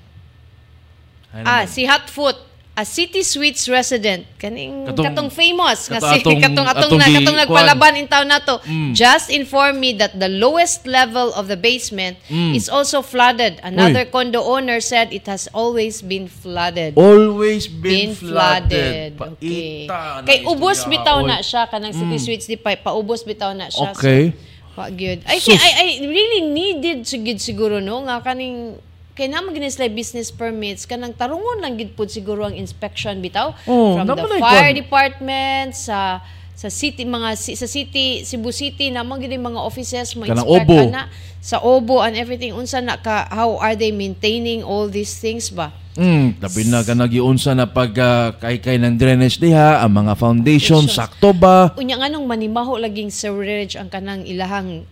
[1.46, 2.34] Ah, si Hotfoot,
[2.74, 7.06] a City Suites resident, kaning Katong- katong, famous nga si atong- katong atong, atong na,
[7.14, 8.58] katong nagpalaban in town nato.
[8.66, 8.94] Mm.
[8.98, 12.58] Just inform me that the lowest level of the basement Mm.
[12.58, 13.62] is also flooded.
[13.62, 16.98] Another condo owner said it has always been flooded.
[16.98, 19.14] Always been, been flooded.
[19.18, 19.86] Okay.
[19.86, 21.22] Paita na Kay ubos bitaw.
[21.22, 21.28] Mm.
[21.28, 23.94] na siya kanang City Suites di pa paubos bitaw na siya.
[23.94, 24.34] Okay.
[24.34, 25.26] So, wa gyud.
[25.26, 28.78] I think I, I really needed sigid siguro no nga kaning
[29.18, 33.58] kay naman gini sila business permits kanang tarungon lang gid pud siguro ang inspection bitaw
[33.66, 34.78] Oh, from the ay fire kwan.
[34.78, 36.22] department sa
[36.54, 40.78] sa city mga sa city Cebu City namang gid mga offices mo Kanang inspect Obo.
[40.86, 41.04] ana
[41.42, 45.74] sa Obo and everything unsa na ka how are they maintaining all these things ba
[45.98, 50.86] Mm, tabi na ka nagiunsa na pag uh, kay-kay ng drainage diha, ang mga foundation,
[50.86, 50.94] Foundation.
[50.94, 51.74] sakto ba?
[51.74, 54.86] unya nga nung manimaho laging sewerage ang kanang ilahang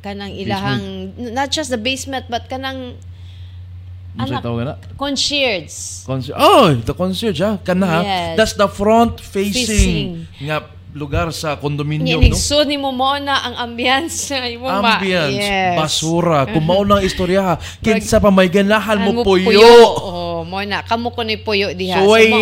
[0.00, 2.96] kanang ilahang not just the basement but kanang
[4.10, 4.74] Ano tawag na?
[4.98, 6.34] concierge Concierge.
[6.34, 7.60] Oh, the concierge ha.
[7.62, 8.00] Kana ha.
[8.02, 8.34] Yes.
[8.34, 10.08] That's the front facing, Facing.
[10.42, 12.60] nga lugar sa Nya condominium, no?
[12.66, 14.30] ni mo mo na ang ambience.
[14.34, 15.78] Ambience, Yes.
[15.78, 17.54] basura, kumao ng istorya ha.
[17.78, 19.62] Kinsa pa may ganahan mo Ang puyo.
[20.02, 22.02] Oh, mo na kamo ko ni puyo diha.
[22.02, 22.26] Suway.
[22.26, 22.40] So, mo,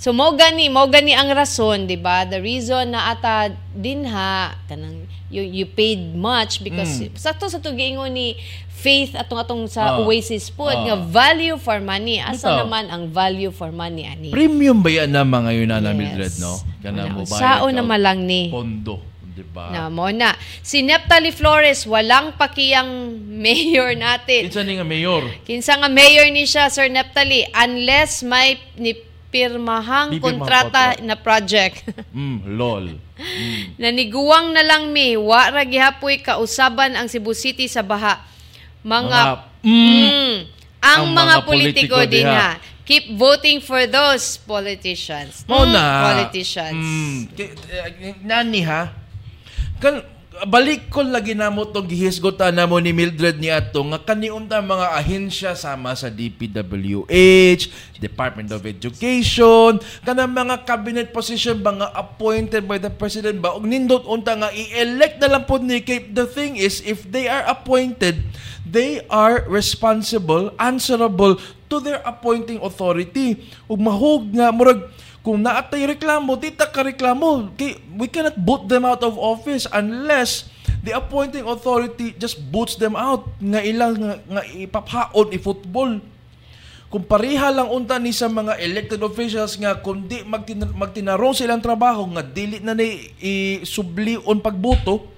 [0.00, 2.24] so mo gani, mo gani ang rason, 'di ba?
[2.24, 8.36] The reason na ata dinha kanang you, you paid much because sakto sa tugingon ni
[8.74, 9.96] Faith atong atong sa.
[9.96, 10.04] Ah.
[10.04, 10.76] Oasis po Ah.
[10.76, 12.20] nga value for money.
[12.20, 12.58] Asa Bitaw.
[12.60, 14.28] naman ang value for money ani?
[14.28, 15.94] Premium ba yan na mga yun na Yes.
[15.94, 16.52] Mildred, no?
[16.82, 17.32] Kana mo ba?
[17.32, 18.52] Sao naman lang ni.
[18.52, 19.72] Pondo, di ba?
[19.72, 20.36] Na mo na.
[20.60, 24.52] Si Neptali Flores, walang pakiyang mayor natin.
[24.52, 25.22] Kinsa ni nga mayor?
[25.46, 28.92] Kinsa nga mayor ni siya, Sir Neptali, unless may ni
[29.34, 31.02] pirmahang Bibirmahang kontrata kontrata.
[31.02, 31.82] na project.
[32.14, 32.94] Mm, lol.
[33.18, 33.74] Mm.
[33.74, 38.22] Naniguwang na lang mi, wa ra gihapoy kausaban ang Cebu City sa baha.
[38.86, 39.20] Mga, Mga,
[39.66, 40.36] mm,
[40.78, 42.54] ang, ang mga, mga politiko, politiko din ha.
[42.84, 45.42] Keep voting for those politicians.
[45.48, 45.84] Mao Mm, na.
[46.06, 46.76] Politicians.
[46.78, 48.92] Mm, eh, nani ha?
[49.82, 50.04] Kan
[50.42, 54.58] balik ko lagi na mo tong gihisgotan na mo ni Mildred ni ato nga kaniunta
[54.58, 57.70] mga ahensya sama sa DPWH,
[58.02, 63.54] Department of Education, kanang mga cabinet position ba nga appointed by the president ba?
[63.54, 67.30] Og nindot unta nga i-elect na lang pod ni kay the thing is if they
[67.30, 68.18] are appointed
[68.66, 71.38] they are responsible answerable
[71.70, 73.38] to their appointing authority.
[73.70, 74.82] Ug mahog nga murag
[75.24, 77.48] kung naatay reklamo, dita ka reklamo.
[77.96, 80.52] We cannot boot them out of office unless
[80.84, 83.24] the appointing authority just boots them out.
[83.40, 86.04] Nga ilang nga, nga ipaphaon i-football.
[86.92, 92.04] Kung pareha lang unta ni sa mga elected officials nga kundi magtin magtinarong silang trabaho
[92.14, 95.08] nga dili na ni isublion pagboto,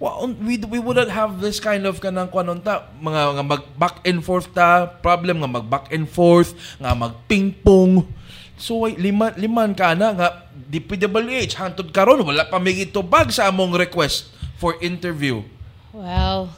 [0.00, 4.00] un- we, we wouldn't have this kind of kanang kuan unta mga nga mag back
[4.06, 8.06] and forth ta problem nga mag back and forth nga mag ping pong
[8.56, 13.46] so wait, liman liman ka na nga DPWH hantod karon wala pa mig itubag sa
[13.46, 15.42] among request for interview
[15.90, 16.50] Well,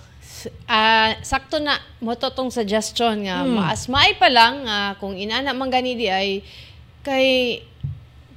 [0.64, 3.56] ah sakto na mo to tong suggestion nga Hmm.
[3.58, 6.40] maas maay pa lang nga kung inana man gani di ay
[7.02, 7.60] kay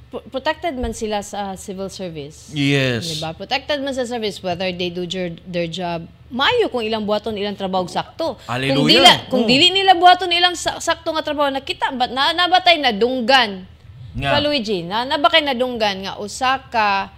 [0.08, 2.50] pro- protected man sila sa civil service.
[2.50, 3.32] yes Diba?
[3.32, 6.04] Protected man sa service whether they do their, their job.
[6.30, 8.38] Maayo kung ilang buhaton ilang trabaho sakto.
[8.38, 8.86] Kung Hallelujah.
[8.86, 12.94] dila, kung dili nila buhaton ilang sa- sakto nga trabaho nakita ba na nabatay na
[12.94, 13.66] dunggan.
[14.12, 14.30] Nga.
[14.30, 17.10] Pa Luigi, na nabakay na dunggan nga usa ka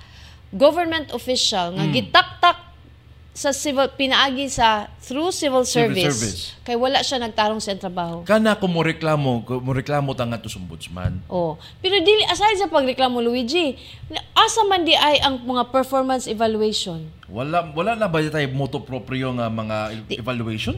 [0.48, 1.92] government official nga Mm.
[1.92, 2.56] gitaktak
[3.32, 6.40] sa civil pinaagi sa through civil Civil service, service.
[6.62, 8.20] kay wala siya nagtarong sa trabaho.
[8.22, 11.56] kana ko mo reklamo mo reklamo ta nga to ombudsman Oh.
[11.80, 13.80] Pero dili aside sa pagreklamo Luigi,
[14.36, 17.08] asa man di ay ang mga performance evaluation?
[17.24, 19.76] wala wala na ba tayo moto proprio nga mga
[20.12, 20.76] evaluation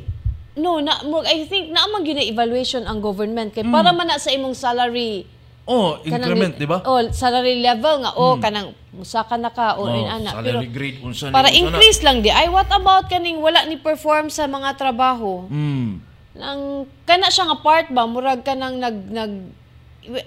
[0.55, 3.55] No, na mo I think na man gyud evaluation ang government Mm.
[3.57, 5.27] kay para man na sa imong salary
[5.67, 9.85] oh increment di ba Oh, salary level nga oh kanang musa ka na ka o
[9.85, 11.61] Oh, ana pero grade unsa para unsa na.
[11.61, 15.91] increase lang di ay what about kaning wala ni perform sa mga trabaho mm.
[16.35, 16.61] nang
[17.03, 19.33] kana siya nga part ba murag ka nang nag nag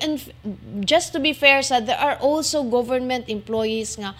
[0.01, 0.19] and
[0.83, 4.11] just to be fair sa there are also government employees nga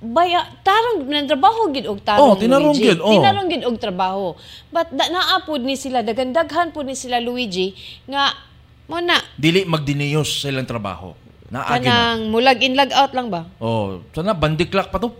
[0.00, 2.92] baya tarong nandrabaho gid og tarong Oh, tinarong Luigi.
[2.92, 3.12] gid, oh.
[3.14, 4.36] tinarong gid og trabaho
[4.68, 7.72] but da, naapod ni sila dagandaghan pud ni sila Luigi
[8.04, 8.36] nga
[8.84, 11.16] mo na dili magdiniyos sa ilang trabaho
[11.54, 11.62] na.
[11.62, 13.46] Kanang mulag in lag out lang ba?
[13.62, 15.14] Oh, sana bandiklak pa to.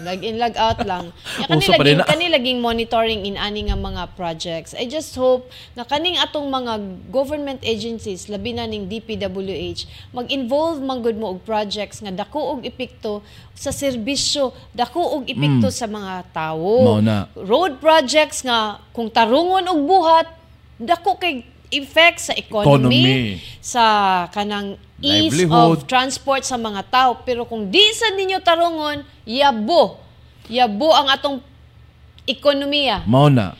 [0.00, 1.12] Lag in lag out lang.
[1.36, 2.08] Ya, kani Uso pa rin laging na.
[2.08, 4.72] kani laging monitoring in ani nga mga projects.
[4.72, 6.80] I just hope na kaning atong mga
[7.12, 9.84] government agencies labi na ning DPWH
[10.16, 13.20] mag-involve man gud mo og projects nga dako og epekto
[13.52, 16.88] sa serbisyo, dako og epekto sa mga tawo.
[16.88, 17.28] Mao na.
[17.36, 20.26] Road projects nga kung tarungon og buhat
[20.80, 23.42] dako kay effect sa economy, Economy.
[23.58, 23.82] sa
[24.30, 27.10] kanang ease of transport sa mga tao.
[27.24, 30.00] Pero kung di sa ninyo tarungon, yabo.
[30.46, 31.38] Yabo ang atong
[32.24, 33.04] ekonomiya.
[33.04, 33.54] Mao na.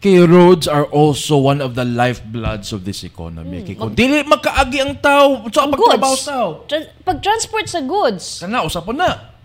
[0.00, 3.60] Kay roads are also one of the lifebloods of this economy.
[3.60, 6.48] Kay kung dili makaagi ang tao, sa Ang pagtrabaho tao.
[6.64, 8.40] Tran- pag-transport sa goods.
[8.40, 9.36] Kana usapon na.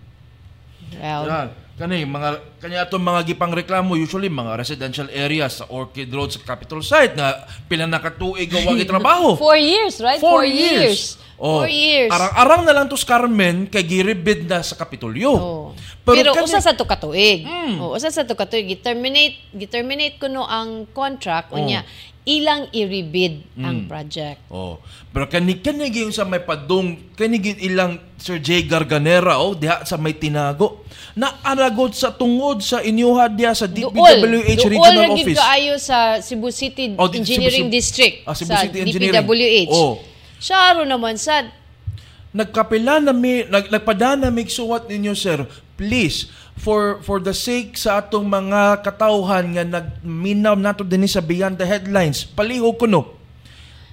[0.96, 1.52] Well.
[1.76, 6.40] Kani mga kanya atong mga gipang reklamo usually mga residential areas sa Orchid Road sa
[6.40, 9.36] Capitol site nga pila na katuig nga wagi trabaho.
[9.38, 10.18] four years, right?
[10.18, 11.20] Four years.
[11.36, 12.08] Oh, Four years.
[12.08, 15.30] Arang-arang na lang to sa Carmen kay giribid na sa Kapitolyo.
[15.30, 15.66] Oh.
[16.00, 17.44] Pero, kani- usa sa to katuig.
[17.44, 17.76] Mm.
[17.76, 21.60] Oh, usa sa to katuig gi-terminate, gi-terminate kuno ang contract Oh.
[21.60, 21.84] unya
[22.24, 23.86] ilang i-rebid ang Mm.
[23.86, 24.40] project.
[24.48, 24.80] Oh,
[25.12, 29.84] pero kani kani gyud sa may padung kani gyud ilang Sir J Garganera oh diha
[29.84, 30.82] sa may tinago
[31.14, 34.20] na anagod sa tungod sa inyuha diha sa DPWH Duol
[34.66, 35.38] Regional gid Office.
[35.38, 39.12] kaayo sa Cebu City Oh, di- Engineering Cebu- District Ah, Cebu sa City Engineering.
[39.18, 39.70] DPWH.
[39.70, 39.98] Oh.
[40.36, 41.48] Syaro naman sad.
[42.30, 47.96] nagkapila na mi nag, nagpadana mig suwat ninyo sir please for for the sake sa
[47.98, 53.15] atong mga katawhan nga nagminaw nato dinhi sa beyond the headlines palihog kuno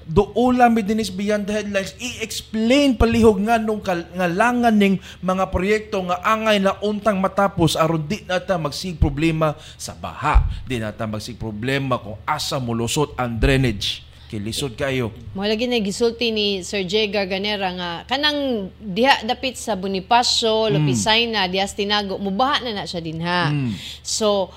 [0.04, 1.96] Duula mi dinis beyond the headlines.
[1.98, 7.74] I-explain palihog nga nung kal- nga langan ning mga proyekto nga angay na untang matapos
[7.74, 10.44] aron di nata magsig problema sa baha.
[10.64, 14.04] Di nata magsig problema kung asa mulusot ang drainage.
[14.28, 15.14] Kay lisod kayo.
[15.38, 17.06] Mo lagi na gisulti ni Sir J.
[17.06, 22.98] Garganera nga kanang diha dapit sa Bonifacio, Lopisaina, diha sa Tinago, mubaha na na siya
[22.98, 23.54] dinha.
[24.02, 24.50] So,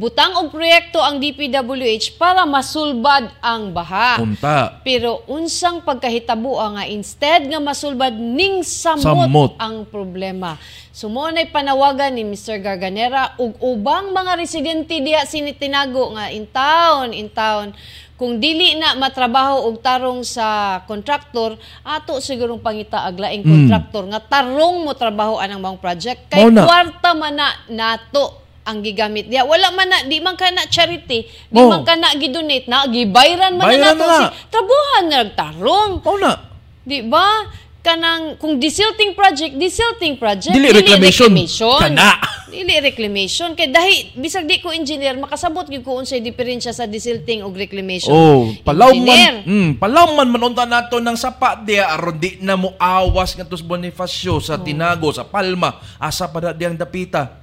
[0.00, 4.16] nigbutang og proyekto ang DPWH para masulbad ang baha.
[4.16, 9.52] punta Pero unsang pagkahitabo nga instead nga masulbad ning samot, Samot.
[9.60, 10.56] ang problema.
[10.88, 12.64] Sumonay panawagan ni Mr.
[12.64, 17.76] Garganera ug ubang mga residente diha sinitinago nga in town, in town
[18.16, 24.84] kung dili na matrabaho og tarong sa kontraktor, ato sigurong pangita aglaing kontraktor nga tarong
[24.84, 26.64] mo trabaho anang mga project kay Mao na.
[26.68, 28.39] kwarta man na nato
[28.70, 29.42] ang gigamit diya.
[29.42, 31.66] Wala man na, di man ka na charity, di Oo.
[31.66, 34.18] man ka na gidonate na, gibayran man Bayran na nato na na.
[34.22, 35.92] si trabuhan na nagtarong.
[36.00, 36.32] Mao na
[36.80, 37.44] Di ba?
[37.80, 40.52] Kanang, kung desilting project, desilting project.
[40.52, 41.32] Dili reclamation.
[41.32, 41.80] reclamation.
[41.80, 42.12] Kana.
[42.46, 43.56] Dili reclamation.
[43.56, 48.12] Kay dahi, bisag di ko engineer, makasabot gyud ko unsay diferensya sa desilting ug reclamation.
[48.12, 52.76] Oh, palaw man, mm, palaw man manunta nato ng sapa diya aron di na mo
[52.76, 54.44] awas nga tus Bonifacio Oh.
[54.44, 57.39] sa Tinago sa Palma asa pa na diyang dapita.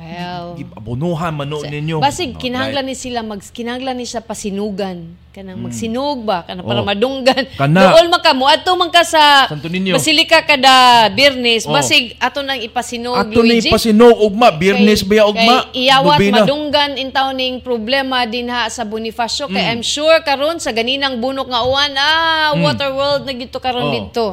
[0.00, 2.00] Well, Abunuhan man noon ninyo.
[2.00, 5.12] Basig Oh, kinahanglan ni sila mag kinahanglan ni sa pasinugan.
[5.30, 6.88] Kanang magsinog ba kanang para Hmm.
[6.88, 6.90] Oh.
[6.90, 7.44] madunggan.
[7.54, 7.92] Kana.
[7.92, 9.44] Dool man ka mo adto man ka sa.
[9.92, 10.72] Basilika kada
[11.12, 11.76] Birnes, Oh.
[11.76, 13.68] basig ato nang ipasinog Ato Luigi.
[13.68, 15.68] pasinog ugma, Biyernes Kay- baya ugma.
[15.68, 16.34] Kay iyawat Dubina.
[16.42, 19.52] madunggan intaw ning problema din ha sa Bonifacio Mm.
[19.52, 23.84] kay I'm sure karon sa ganinang bunok nga uwan ah water world na gito karon
[23.84, 23.92] Oh.
[23.92, 24.28] didto.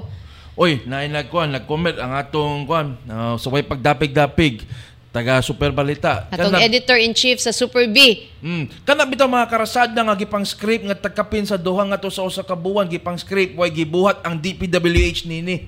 [0.58, 4.66] Oy, naay nagkuan, nag-comment ang atong kuan, uh, sa way pagdapig-dapig
[5.12, 6.28] taga Super Balita.
[6.30, 8.30] Atong Kana- editor-in-chief sa Super B.
[8.44, 8.70] Mm.
[8.86, 12.46] Kana bitaw mga karasada nga gipang script nga tagkapin sa duha nga to sa usa
[12.46, 15.68] ka buwan gipang script way gibuhat ang DPWH nini.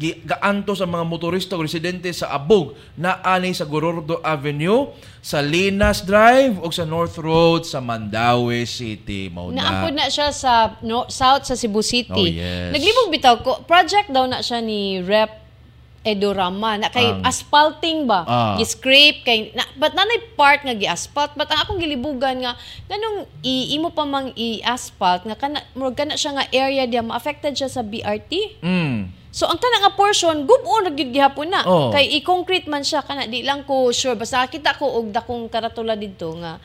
[0.00, 6.06] Gaanto sa mga motorista ug residente sa Abog na ani sa Gorordo Avenue, sa Linas
[6.06, 9.26] Drive ug sa North Road sa Mandaue City.
[9.34, 9.58] Mao na.
[9.58, 12.14] Naapod na siya sa no, south sa Cebu City.
[12.14, 12.70] Oh, yes.
[12.70, 15.39] Naglibog bitaw ko, project daw na siya ni Rep
[16.00, 17.28] Edorama na kay Ah.
[17.28, 18.54] asphalting ba Ah.
[18.56, 23.76] gi-scrape kay na, but nanay part nga gi-asphalt but ang akong gilibugan nga ganong i
[23.76, 27.82] imo pa mang i-asphalt nga kana murag kana siya nga area diya ma-affected siya sa
[27.82, 29.12] BRT Mm.
[29.30, 31.62] So ang kana nga portion gub-on ra gyud gihapon na.
[31.62, 31.92] Oo.
[31.92, 35.94] Kay i-concrete man siya kana di lang ko sure basta kita ko og dakong karatula
[35.94, 36.58] didto nga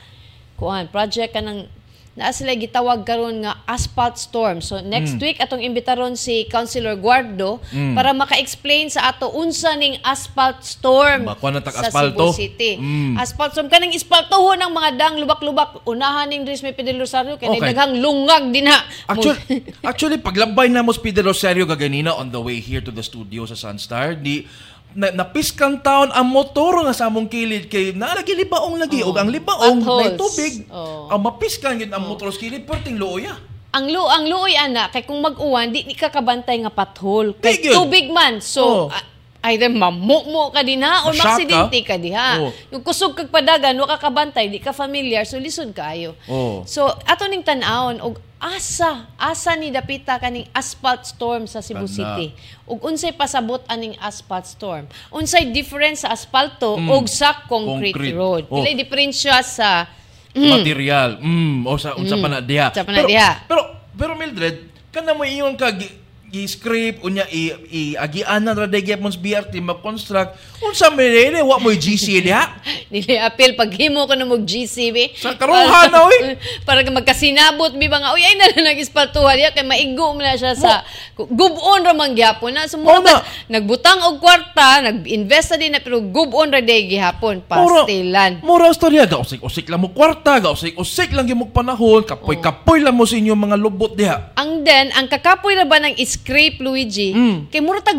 [0.56, 1.68] kuan project kanang
[2.16, 4.58] naa sila gitawag karon nga asphalt storm.
[4.58, 7.92] So next week atong imbitaron si Councilor Guardo Mm.
[7.92, 12.32] para maka-explain sa ato unsa ning asphalt storm Ba, kuha na sa asfalto?
[12.32, 12.80] Cebu City.
[12.80, 13.20] Mm.
[13.20, 17.68] Asphalt storm kaning ispaltohon ng mga dang lubak-lubak unahan ning Dres Pedro Rosario kay Okay.
[17.68, 18.80] daghang lungag dinha.
[19.12, 19.38] Actually,
[19.84, 23.52] actually paglabay na mo Speed Rosario gaganina on the way here to the studio sa
[23.52, 24.48] Sunstar, di
[24.92, 29.10] na, napiskan taon ang motor nga sa among kilid kay nalagi libaong lagi Oo.
[29.10, 31.08] og ang libaong na tubig Oo.
[31.08, 33.34] ang mapiskan yun ang motor sa kilid perting looya
[33.72, 37.60] ang lu ang luoy ana kay kung mag-uwan di ni ka kabantay nga pathol kay
[37.60, 37.76] gyud.
[37.76, 38.88] tubig man so Oh.
[38.88, 39.15] a-
[39.46, 41.28] either mamukmo ka dinha or Masyak ka.
[41.32, 42.50] maksidente ka diha Oh.
[42.70, 46.62] yung kusog kag padagan wa ka kabantay di ka familiar so lisod kaayo Oh.
[46.64, 51.96] so ato ning tan-awon og asa asa ni dapita kaning asphalt storm sa Cebu Kana.
[52.20, 52.26] City
[52.64, 56.90] ug unsay pasabot aning asphalt storm unsay difference sa aspalto Mm.
[56.90, 58.12] ug sa concrete, Concrete.
[58.14, 58.60] road Oh.
[58.62, 59.88] Diferensya sa
[60.34, 61.16] material.
[61.18, 62.68] Mm, o sa unsa pa na diha.
[62.68, 63.08] Pero.
[63.48, 63.62] Pero
[63.96, 65.88] pero Mildred, kana mo iyon ka gi,
[66.36, 71.72] gi-script unya i, i agianan ra daygyap mons BRT mag-construct unsa man ni wa mo
[71.72, 72.44] GC diha?
[72.92, 75.16] Dili apil paghimo ko na mo GCB.
[75.16, 76.36] Sa karuhan na, uy.
[76.68, 80.36] Para ka magkasinabot bi nga uy ay na lang nag-ispaltuhan ya kay maigo mo na
[80.36, 80.84] siya sa
[81.16, 83.24] gubon ra man gyapon na so Mo na.
[83.48, 88.44] nagbutang og kwarta, nag-invest na din na pero gubon ra day gihapon pastilan.
[88.44, 93.04] Mura storya ga usik-usik lang mo kwarta, ga usik-usik lang mo panahon, kapoy-kapoy lang mo
[93.08, 94.32] sa inyong mga lubot diha.
[94.36, 95.96] Ang den, ang kakapoy ra ba ng
[96.26, 97.14] scrape Luigi?
[97.14, 97.46] Mm.
[97.46, 97.94] Kay mura tag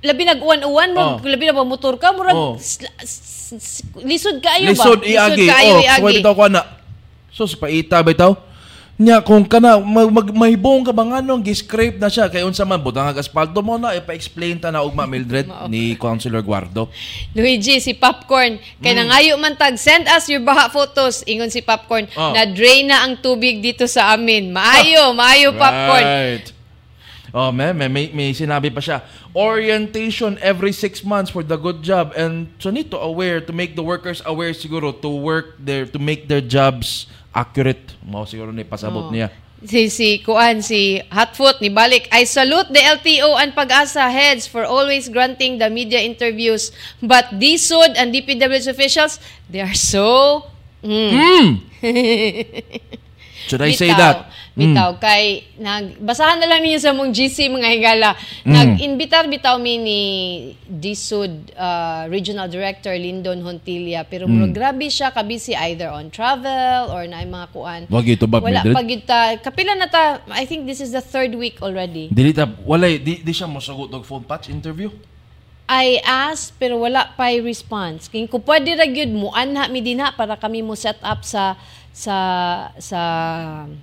[0.00, 1.24] labi nag-uwan-uwan mo, Oh.
[1.24, 2.60] labi na ba motor ka, mura Oh.
[4.04, 4.76] lisod kaayo ba?
[4.76, 5.48] Lisod iagi.
[5.48, 6.04] kaayo Oh, iagi.
[6.20, 6.62] bitaw ko na.
[7.32, 8.36] So sa paita bitaw.
[9.00, 12.76] Nya kung kana mag, mag mahibong ka bang anong gi-scrape na siya kay unsa man
[12.76, 16.92] butang ag aspalto mo na ipa-explain ta na ugma Mildred ni Councilor Guardo.
[17.32, 18.60] Luigi, si Popcorn.
[18.76, 18.98] Kaya Mm.
[19.00, 21.24] nangayo man tag, send us your baha photos.
[21.24, 22.36] Ingon si Popcorn, Oh.
[22.36, 24.52] na-drain na ang tubig dito sa amin.
[24.52, 26.04] Maayo, maayo Popcorn.
[26.04, 26.44] Right.
[27.32, 29.02] Oh, may, may, may, may sinabi pa siya.
[29.34, 32.12] Orientation every six months for the good job.
[32.16, 35.98] And so need to aware, to make the workers aware siguro to work their, to
[35.98, 37.94] make their jobs accurate.
[38.02, 39.14] Mo siguro ni pasabot Oh.
[39.14, 39.30] niya.
[39.60, 44.64] Si, si Kuan, si Hotfoot, ni Balik, I salute the LTO and Pag-asa heads for
[44.64, 46.72] always granting the media interviews.
[47.04, 49.20] But DSUD and DPWH officials,
[49.52, 50.48] they are so...
[50.80, 51.12] Mm.
[51.12, 51.50] Hmm.
[53.50, 54.30] Should I say that?
[54.54, 58.14] Bitaw kay nag basahan na lang ninyo sa mong GC mga higala.
[58.46, 58.54] Hmm.
[58.54, 60.00] Nag-inbitar bitaw mi ni
[60.66, 67.02] DSUD uh, Regional Director Lindon Hontilia pero murag grabe siya kabisi either on travel or
[67.10, 67.80] na mga kuan.
[67.90, 71.34] Wag ito ba, Wala pag ta kapila na ta I think this is the third
[71.34, 72.06] week already.
[72.14, 74.90] Dili ta, walay, di, di siya mosugot og phone patch interview.
[75.70, 78.10] I asked pero wala pa response.
[78.10, 81.54] Kung ko pwede ra gyud mo anha mi dinha para kami mo set up sa
[82.00, 82.16] sa
[82.80, 83.00] sa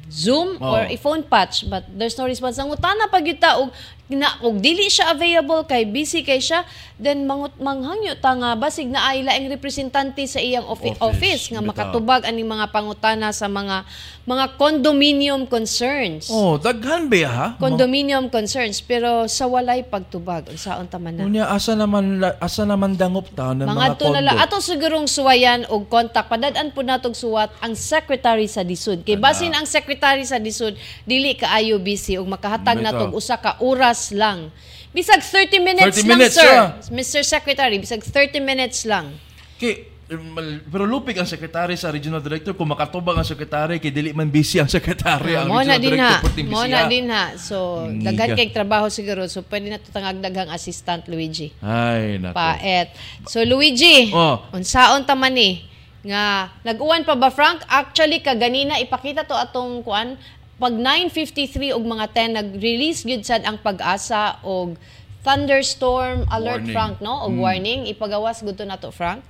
[0.10, 0.74] Zoom Oh.
[0.74, 2.58] or i-phone patch but there's no response.
[2.58, 3.70] Ang utana pag yun ta og
[4.08, 6.64] na og dili siya available kay busy kay siya
[6.96, 11.44] then mangut manghangyo ta nga basig na ay laing representante sa iyang office, office, Office,
[11.52, 13.84] nga makatubag ani mga pangutana sa mga
[14.24, 16.28] mga condominium concerns.
[16.32, 17.48] Oh, daghan ba ha?
[17.60, 21.28] Condominium concerns pero sa walay pagtubag unsaon ta man na.
[21.28, 24.20] Unya asa naman asa naman dangop ta ng mga, Mga to na kondo.
[24.24, 24.38] lang.
[24.40, 26.32] Atong sigurong suwayan og kontak.
[26.32, 29.04] Padadaan po natong suwat ang secretary sa DSUD.
[29.04, 33.97] Kay basin ang secretary sa DSUD, dili kaayo busy og makahatag natog usa ka oras
[34.12, 34.50] lang.
[34.90, 36.50] Bisag 30 minutes 30 lang, minutes, sir.
[36.50, 36.68] ah.
[36.90, 37.22] Mr.
[37.22, 39.14] Secretary, bisag 30 minutes lang.
[39.56, 44.16] Kay mal- pero lupig ang sekretary sa regional director kung makatubag ang sekretary kay dili
[44.16, 46.48] man busy ang sekretary ang Mo na regional din director ha.
[46.48, 47.26] Mo na din ha.
[47.36, 48.16] So, Ngiga.
[48.16, 49.28] daghan kay trabaho siguro.
[49.28, 51.52] So, pwede na tutangag daghang assistant, Luigi.
[51.60, 52.34] Ay nako.
[52.34, 52.88] Paet.
[53.28, 54.40] So Luigi, Oh.
[54.52, 55.68] unsaon ta man ni
[56.02, 57.68] nga nag-uwan pa ba Frank?
[57.68, 60.16] Actually kaganina ipakita to atong kuan
[60.58, 64.74] pag 9:53 og mga 10 nag-release gyud sad ang pag-asa og
[65.22, 66.74] thunderstorm alert Warning.
[66.74, 69.22] Frank no og warning ipagawas gud to nato Frank.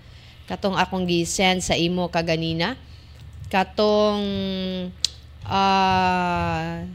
[0.47, 2.79] Katong akong gi-send sa imo kaganina.
[3.51, 4.23] Katong
[5.43, 6.87] ah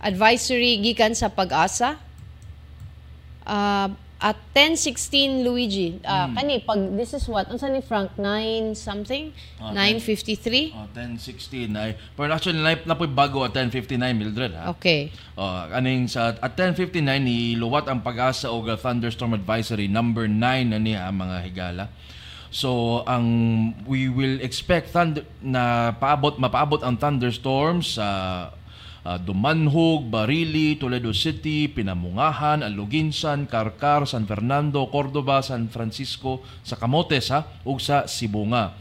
[0.00, 2.00] advisory gikan sa pag-asa.
[3.44, 6.02] Uh, at 10:16 Luigi.
[6.02, 9.30] Ah, kani pag this is what unsa ni Frank 9 something?
[9.62, 10.74] Ah, 9:53.
[10.74, 14.74] Oh, 10:16 ay pero actually na napoy bago at 10:59 Mildred ha.
[14.74, 15.14] Okay.
[15.38, 20.74] Oh, aning sa at 10:59 ni luwat ang pag-asa og uh, thunderstorm advisory number 9
[20.74, 21.86] na niya mga higala.
[22.50, 23.26] So ang
[23.84, 28.08] we will expect thunder na paabot mapaabot ang thunderstorms sa
[28.50, 28.57] uh,
[29.04, 37.46] Dumanhog, Barili, Toledo City, Pinamungahan, Aluginsan, Carcar, San Fernando, Cordoba, San Francisco, sa Camotes ha
[37.64, 38.74] ug sa Sibunga.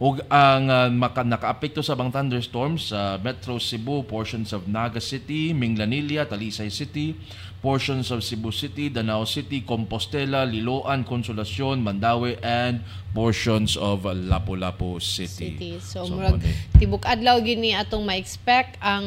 [0.00, 5.52] Ug ang uh, maka, nakaapekto sa bang thunderstorms sa Metro Cebu, portions of Naga City,
[5.52, 7.12] Minglanilla, Talisay City,
[7.60, 12.80] portions of Cebu City, Danao City, Compostela, Liloan, Consolacion, Mandawi, and
[13.12, 15.56] portions of uh, Lapu-Lapu City.
[15.60, 15.72] City.
[15.78, 16.40] So, So, murag
[16.80, 19.04] tibok adlaw gini atong ma-expect ang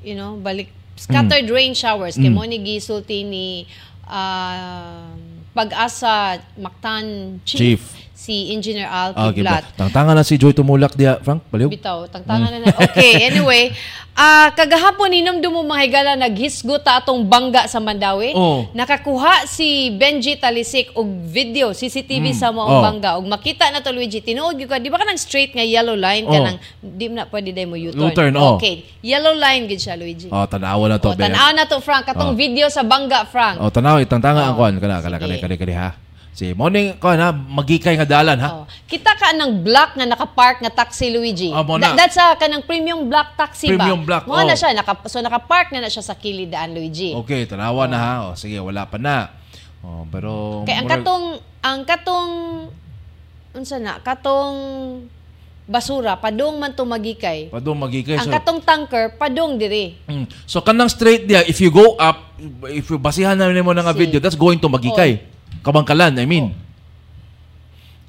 [0.00, 1.52] you know balik scattered Mm.
[1.52, 3.68] rain showers kay mo ni gisulti ni
[4.06, 5.12] ah,
[5.52, 7.82] pag-asa Mactan Chief, Chief.
[8.22, 9.66] Si Engineer Al Ah, okay, Kiblat.
[9.74, 11.42] Tangtangan na si Joy Tumulak diya, Frank.
[11.50, 11.66] Baliw.
[11.66, 12.66] Bitaw, tangtangan na na.
[12.70, 13.74] Okay, anyway.
[14.12, 18.36] ah kagahapon inom mo mga higala naghisgot ta atong bangga sa Mandawi.
[18.36, 18.68] Oh.
[18.76, 22.84] Nakakuha si Benji Talisik og video CCTV sa mo Oh.
[22.84, 25.96] bangga og makita na to Luigi tinuod gyud ka di ba kanang straight nga yellow
[25.96, 26.32] line Oh.
[26.36, 28.12] kanang di na pwede day mo U-turn.
[28.12, 28.60] U-turn, oh.
[28.60, 30.28] Okay, yellow line gid siya Luigi.
[30.28, 31.08] Oh, tanawa na to.
[31.08, 31.24] O, be.
[31.24, 33.64] tanaw na to Frank katong video sa bangga Frank.
[33.64, 35.90] Oh, tanaw itangtanga ang Oh, kuan kana kana kana kana kana ha.
[36.32, 38.64] Si morning kuan ha, magikay nga dalan ha.
[38.64, 38.64] Oh.
[38.88, 41.52] Kita ka ng black nga naka-park nga taxi Luigi.
[41.52, 41.92] Ah, mo na.
[41.92, 44.08] Tha- that's a kanang premium black taxi Premium ba?
[44.08, 44.56] black, Mo na oh.
[44.56, 47.12] siya naka so naka-park na na siya sa kilidaan Luigi.
[47.20, 48.12] Okay, tanawa na ha.
[48.24, 49.28] Oh, sige, wala pa na.
[49.84, 51.24] Oh, pero Kay ang katong
[51.60, 52.32] ang katong
[53.52, 54.56] unsa na katong
[55.68, 57.52] basura padung man to magikay.
[57.52, 60.00] Padung magikay Ang so, katong tanker padung diri.
[60.08, 60.24] Mm.
[60.48, 62.40] So kanang straight dia, if you go up,
[62.72, 65.28] if you basihan na nimo na nga video, that's going to magikay.
[65.62, 66.52] Kabangkalan, I mean.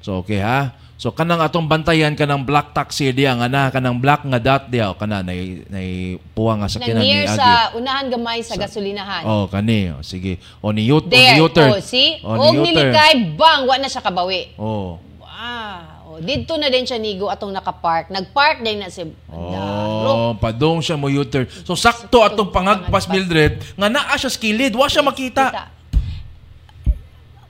[0.02, 0.74] So okay ha.
[0.94, 4.88] So kanang atong bantayan kanang black taxi dia nga na kanang black nga dot dia
[4.88, 7.34] o kana nay nay puwa nga Na sakyanan ni Agi.
[7.34, 9.26] sa unahan gamay sa gasolinahan.
[9.26, 9.90] Oh, kani.
[9.90, 10.38] Oh, sige.
[10.62, 11.34] O ni U- o There.
[11.34, 11.70] ni U-turn.
[11.74, 12.22] Oh, see?
[12.22, 12.62] O U-turn.
[12.62, 14.54] nilikay bang wa na siya kabawi.
[14.54, 15.02] Oh.
[15.18, 16.22] Wow.
[16.22, 18.06] Dito na din siya nigo atong nakapark.
[18.08, 19.02] Nagpark din na si.
[19.28, 21.50] Oh, padong siya mo U-turn.
[21.66, 25.44] So sakto atong pangagpas Mildred nga naa siya skilled, wa siya makita.
[25.50, 25.64] Kita.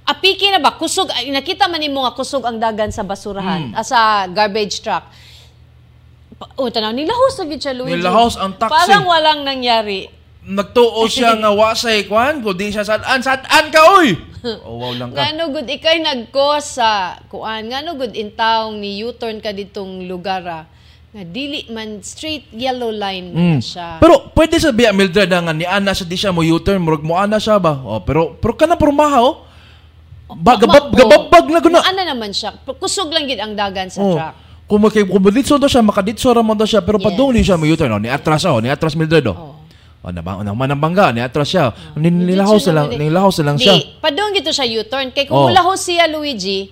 [0.05, 0.73] Apiki na ba?
[0.73, 5.05] Kusog, ay, nakita man nimo nga kusog ang dagan sa basurahan, ah, sa garbage truck.
[6.35, 7.97] Pa- Oh, tanaw, nilahos na gid siya, Luigi.
[7.97, 8.69] Nilahos ang taxi.
[8.71, 10.13] Parang walang nangyari.
[10.43, 14.09] Nagtuo siya nga wasay kwan, kundi siya sadaan, sadaan ka oy.
[14.45, 15.25] Oh, wow lang ka.
[15.25, 20.65] Ngano gud ikay nagkos sa kuan, ngano gud intawong ni U-turn ka ditong lugar ah,
[21.11, 23.59] nga dili man straight yellow line Mm.
[23.59, 24.05] siya.
[24.05, 27.17] Pero pwede sa biya Mildred nga ni ana sa di siya mo U-turn, murag mo
[27.17, 27.81] ana siya ba?
[27.81, 29.44] Oh, pero pero kana pormaha oh.
[30.37, 31.79] Ba, gabab, gababag na guna.
[31.83, 32.55] Ano naman siya?
[32.67, 34.15] Kusog lang gid ang dagan sa Oh.
[34.15, 34.35] truck.
[34.65, 37.05] Kung makay kung ditso daw siya, makaditso ra man daw siya, pero Yes.
[37.05, 39.37] padung ni siya mo U-turn, oh, ni atras oh, ni atras Mildred oh.
[39.37, 39.53] Oh.
[40.05, 41.73] Oh, naba, naman ang bangga, ni atras siya.
[41.73, 41.97] Oh.
[41.97, 43.77] Ni nilahos na lang, nilahos na lang siya.
[43.77, 45.13] Di, padung gito siya U-turn.
[45.13, 45.77] Kay kung Oh.
[45.77, 46.69] siya, Luigi,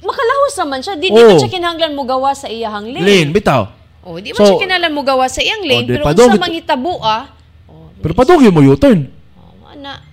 [0.00, 0.94] makalahos naman siya.
[0.96, 1.36] Di, di Oh.
[1.36, 3.04] siya kinahanglan mo gawa sa iyahang lane.
[3.04, 3.62] Lane, bitaw.
[4.04, 5.84] Oh, di man So- siya kinahanglan mo gawa sa iyang lane.
[5.84, 7.22] Oh, di, pero padung kung sa gito- manghitabo ah,
[7.68, 9.21] oh, Pero padung mo U-turn.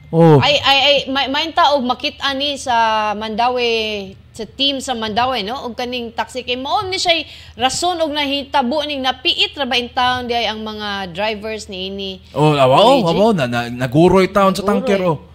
[0.10, 0.38] Oh.
[0.38, 0.38] Oh.
[0.42, 5.70] Ay, ay, ay, may, may tao makita ni sa Mandawi, sa team sa Mandawi, no?
[5.70, 9.92] Og kaning taxi kay mao ni siya rason og nahitabo ning napiit ra ba in
[9.92, 12.12] town di ay ang mga drivers ni ini.
[12.34, 13.12] Oh, awa, oh, Luigi.
[13.12, 15.30] awa, na, na, naguroy town sa tanker, oh.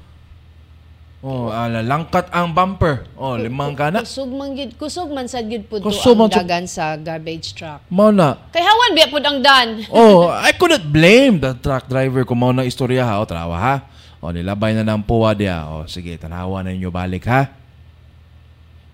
[1.24, 3.08] Oh, ala, langkat ang bumper.
[3.16, 4.04] Oh, limang kana.
[4.04, 7.80] Kusog man gid, kusog man sad gid pud ang dagan sa garbage truck.
[7.88, 8.36] Mao na.
[8.52, 9.88] Kay hawan biya pud ang dan.
[9.88, 13.24] Oh, I couldn't blame the truck driver kung mao na istorya ha.
[13.24, 13.76] O, trawa ha.
[14.24, 15.68] O, nilabay na ng puwa dia.
[15.68, 17.52] O, sige, tanawa na ninyo balik ha.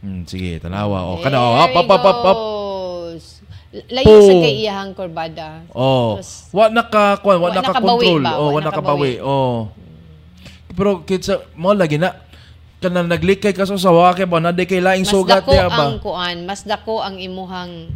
[0.03, 1.07] Hmm, sige, tanawa.
[1.07, 2.41] O, kana, o, up, up, up, up, up.
[3.71, 5.63] Layo sa kay iyahang kurbada.
[5.71, 8.23] Oh, Tapos, wa naka kuan, wa wa naka nakabawi control.
[8.27, 8.33] ba?
[8.35, 9.13] Oh, Wa nakabawi.
[9.23, 9.59] Oh.
[10.75, 12.19] Pero kitsa mo lagi na
[12.83, 15.87] kana naglikay ka sa sawa kay ba na kay laing mas sugat dako diya ba.
[15.87, 17.95] ang kuan, mas dako ang imuhang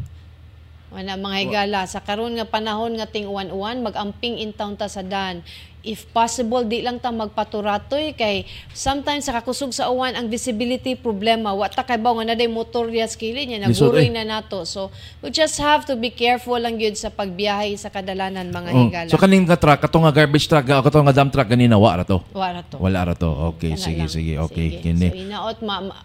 [0.95, 5.03] wala mga higala sa karon nga panahon nga ting uwan-uwan magamping in town ta sa
[5.03, 5.43] dan
[5.85, 11.53] if possible di lang ta magpaturatoy kay sometimes sa kakusog sa uwan ang visibility problema
[11.53, 14.15] wa ta kay ba nga naday motor ya skili niya naguroy eh.
[14.15, 14.89] na nato so
[15.21, 18.81] we just have to be careful lang gyud sa pagbiyahe sa kadalanan mga Oh.
[18.89, 21.93] higala So kaning nga truck, kato nga garbage truck, kato nga dump truck ganina wa
[21.93, 22.23] ra to.
[22.33, 23.29] wala to Wala ra to.
[23.53, 24.09] Okay, Kana sige, lang.
[24.09, 24.33] sige.
[24.41, 24.81] Okay, Sige.
[24.81, 25.09] kini.
[25.11, 25.97] So inaot ma, ma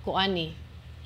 [0.00, 0.46] kuan ni.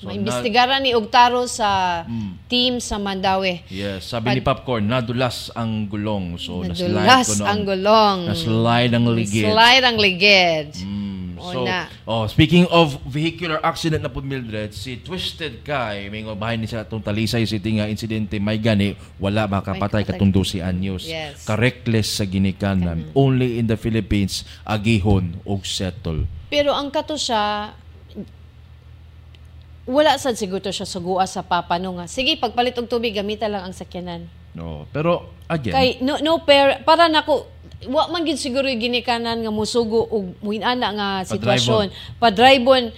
[0.02, 2.34] So, Maimbestigaran ni Ugtaro sa Hmm.
[2.50, 3.62] team sa Mandawi.
[3.70, 6.34] Yes, sabi ni Popcorn, nadulas ang gulong.
[6.36, 7.46] So, naslide Nadulas ko noon.
[7.46, 8.18] ang gulong.
[8.26, 9.46] Naslide ang ligid.
[9.46, 10.68] Slide ang ligid.
[10.76, 11.86] Mm, O so, na.
[12.02, 16.82] oh, speaking of vehicular accident na po Mildred, si Twisted Kai, may bahay ni sa
[16.82, 21.06] atong Talisay City nga insidente, may gani, wala makapatay katong 12 anyos.
[21.06, 21.42] Yes.
[21.42, 23.06] Correctless sa ginikanan.
[23.12, 26.26] Only in the Philippines, agihon og settle.
[26.48, 27.72] Pero ang kato siya,
[29.86, 32.06] wala sad siguro siya sugua sa papa no nga.
[32.06, 34.30] Sige, pagpalit og tubig, gamita lang ang sakyanan.
[34.52, 37.48] No, pero again, Kay no no pair para nako
[37.88, 41.88] wa man gid siguro yung ginikanan nga musugo og muinana nga sitwasyon.
[42.20, 42.92] Padribon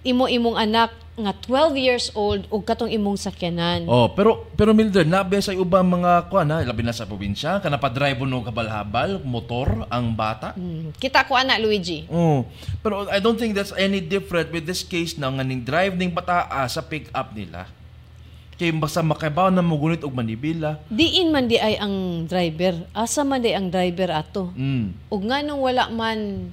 [0.00, 0.90] imo imong anak
[1.20, 3.84] nga 12 years old ug katong imong sakyanan.
[3.84, 7.76] Oh, pero pero Mildred, nabe sa ubang mga kuan ha, labi na sa probinsya, kana
[7.76, 10.56] pa drive no kabalhabal, motor ang bata.
[10.56, 12.08] Mm, Kita ko ana Luigi.
[12.08, 12.48] Oh,
[12.80, 16.14] pero I don't think that's any different with this case na nga ning drive ning
[16.14, 17.68] bataa sa pick up nila.
[18.60, 20.76] Kay basta makabaw na mugunit og manibila.
[20.92, 22.76] Diin man di ay ang driver.
[22.92, 24.52] Asa man di ang driver ato.
[24.52, 25.08] Mm.
[25.08, 26.52] Ug nganong wala man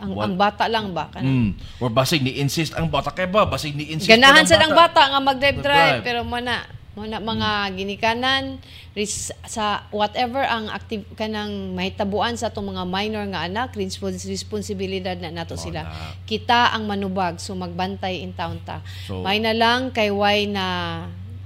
[0.00, 1.06] Ang, ang bata lang ba?
[1.08, 1.50] Kanang, Mm.
[1.76, 3.44] Or basig ni insist ang bata kay ba?
[3.44, 5.56] Basig ni insist Ganahan sa ng bata nga Mag-drive.
[5.56, 8.58] mag-drive drive pero mana mana mga ginikanan
[8.92, 15.14] ris, sa whatever ang active kanang mahitabuan sa atong mga minor nga anak respons- responsibilidad
[15.14, 16.18] na nato Oo sila na.
[16.24, 20.66] kita ang manubag so magbantay in town ta So- may na lang kay way na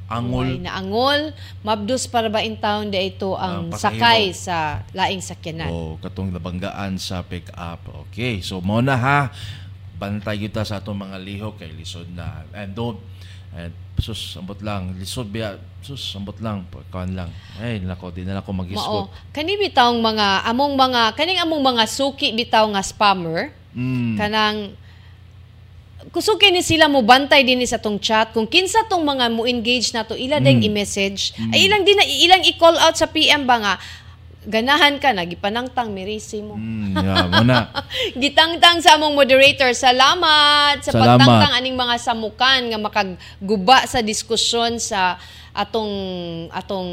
[0.05, 0.45] Angol.
[0.45, 1.33] way na angol
[1.65, 4.05] mabdus para ba in town da ito ang pasahero.
[4.05, 7.81] sakay sa laing sakyanan O katong nabanggaan sa pick up.
[8.09, 9.21] Okay, so mo na ha.
[9.97, 12.45] Bantay kita sa atong mga lihok kay lisod na.
[12.53, 13.01] And don't
[13.55, 17.31] and sus ambot lang lisod biya sus ambot lang kan lang
[17.63, 21.87] ay nako di na ako Mao, mag-isgot kani bitawng mga among mga kaning among mga
[21.87, 24.19] suki bitaw nga spammer mm.
[24.19, 24.75] kanang
[26.11, 28.35] kusuki ni sila mo bantay din ni sa tong chat.
[28.35, 30.61] Kung kinsa tong mga mo engage na to ila Mm.
[30.67, 31.33] i-message.
[31.53, 33.75] Ay ilang din na ilang i-call out sa PM ba nga?
[34.45, 36.61] Ganahan ka na gipanangtang mirisi mo.
[36.61, 37.73] Mm, yeah, mo na.
[38.21, 41.17] Gitangtang sa among moderator salamat sa Salamat.
[41.17, 45.17] pagtangtang aning mga samukan nga makagguba sa diskusyon sa
[45.55, 45.93] atong
[46.51, 46.91] atong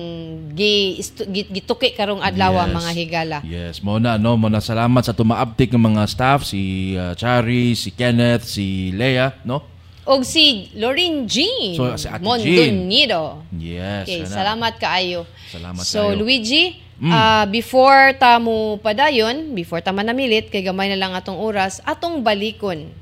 [0.54, 1.02] gi,
[1.50, 2.70] gituki karong adlaw Yes.
[2.72, 6.94] mga higala Yes, mo na no, mo na salamat sa tumaabtik ng mga staff si
[6.94, 9.66] uh, Chari, si Kenneth, si Leah, no?
[10.02, 13.42] og si Lauren Jean So, si Ate Mondoñedo.
[13.54, 14.06] Yes.
[14.06, 14.34] Okay, sana.
[14.34, 15.26] salamat kaayo.
[15.48, 16.18] Salamat so, kayo.
[16.18, 16.66] Luigi,
[17.02, 17.10] Mm.
[17.10, 22.22] ah, before ta mo padayon, before ta manamilit, kay gamay na lang atong oras, atong
[22.22, 22.94] balikon.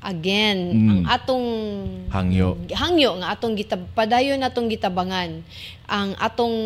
[0.00, 0.88] Again, Mm.
[0.88, 1.46] ang atong
[2.08, 2.56] Hangyo.
[2.72, 5.44] hangyo nga atong gitab padayon atong gitabangan
[5.84, 6.56] ang atong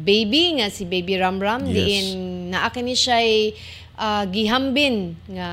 [0.00, 1.74] baby nga si Baby Ramram Yes.
[1.76, 2.06] diin
[2.48, 3.20] naa kini siya
[4.24, 5.50] gihambin nga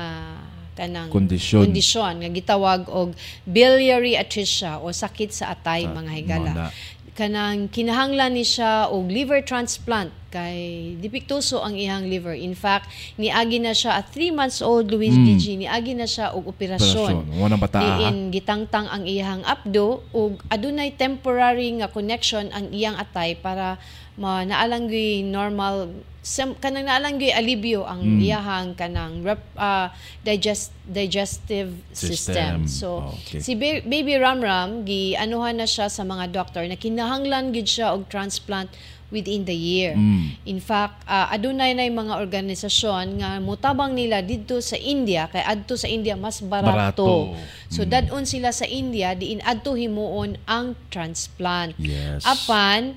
[0.72, 1.68] kanang Kondisyon.
[1.68, 3.12] kondisyon nga gitawag og
[3.44, 6.68] biliary atresia o sakit sa atay Sa- mga higala mao na.
[7.12, 10.56] kanang kinahanglan ni siya og liver transplant kay
[10.96, 15.24] dipiktuso ang iyang liver in fact niagi na siya at 3 months old Luis Mm.
[15.28, 17.36] Gigi niagi na siya og operasyon Operasyon.
[17.36, 22.96] Mo na bata, diin gitangtang ang iyang abdo ug adunay temporary nga connection ang iyang
[22.96, 23.76] atay para
[24.14, 25.88] ma naalanggoy normal
[26.22, 28.18] sem, kanang naalanggoy alibyo ang Mm.
[28.22, 29.90] iyahang kanang rep, ah,
[30.22, 32.14] digest digestive System.
[32.14, 32.88] system, so
[33.26, 33.40] Okay.
[33.40, 37.90] si Ba- baby Ramram gi anuhan na siya sa mga doktor na kinahanglan gid siya
[37.90, 38.70] og transplant
[39.12, 40.34] within the year Mm.
[40.48, 45.76] In fact, ah, adunay na mga organisasyon nga mutabang nila didto sa India kay adto
[45.78, 47.30] sa India mas barato.
[47.32, 47.38] Barato.
[47.70, 51.76] So dadon sila sa India diin adto himuon ang transplant.
[51.78, 52.24] Yes.
[52.24, 52.96] Apan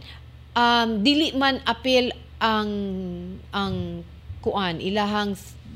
[0.55, 2.72] um, dili man apil ang
[3.51, 4.03] ang
[4.41, 5.36] kuan ilahang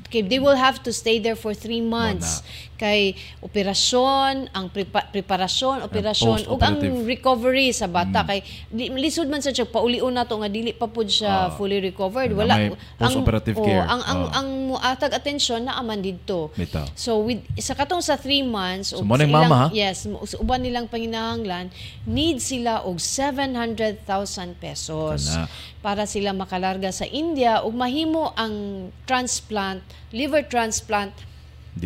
[0.09, 2.41] they will have to stay there for three months
[2.79, 3.11] kay
[3.43, 8.39] operasyon ang prepa- preparasyon operasyon ug ang recovery sa bata kay
[8.71, 12.31] di, lisod man sa siya paulion na to nga dili pa pud siya fully recovered.
[12.31, 13.83] Wala post-operative ang, care.
[13.83, 14.37] oh, ang ang Ah.
[14.39, 16.55] ang muatag atensyon na aman didto.
[16.95, 20.07] So with sa katong sa three months So, sa yung mama, yes
[20.39, 21.67] uban nilang panginahanglan
[22.07, 25.51] need sila og 700,000 pesos Kana.
[25.83, 27.59] para sila makalarga sa India.
[27.59, 29.83] Ug mahimo ang transplant
[30.15, 31.11] liver transplant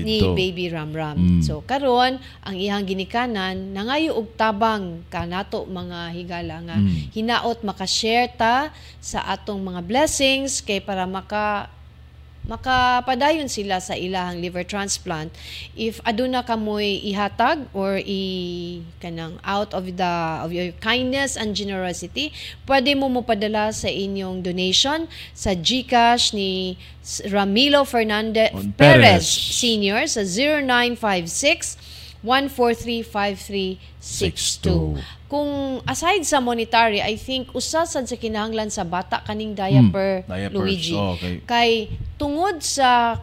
[0.01, 0.33] ni Dito.
[0.33, 1.13] baby Ramram.
[1.13, 1.41] Mm.
[1.45, 7.13] So karon ang iyang ginikanan nangayo og tabang kanato mga higala nga Mm.
[7.13, 11.69] hinaot maka-share ta sa atong mga blessings kay para maka
[12.43, 15.31] makapadayon sila sa ilahang liver transplant
[15.79, 18.23] if aduna kamoy ihatag or i
[18.99, 20.13] kanang out of the
[20.43, 22.35] of your kindness and generosity
[22.67, 26.75] pwede mo mopadala sa inyong donation sa GCash ni
[27.31, 29.25] Ramilo Fernandez Perez Perez.
[29.27, 31.92] Senior sa 0956
[32.23, 34.95] 1435362
[35.27, 35.49] kung
[35.83, 40.55] aside sa monetary I think usa sad sa kinahanglan sa bata kaning diaper Hmm, diapers.
[40.55, 41.39] Luigi Oh, okay.
[41.43, 41.69] kay
[42.15, 43.17] tungod sa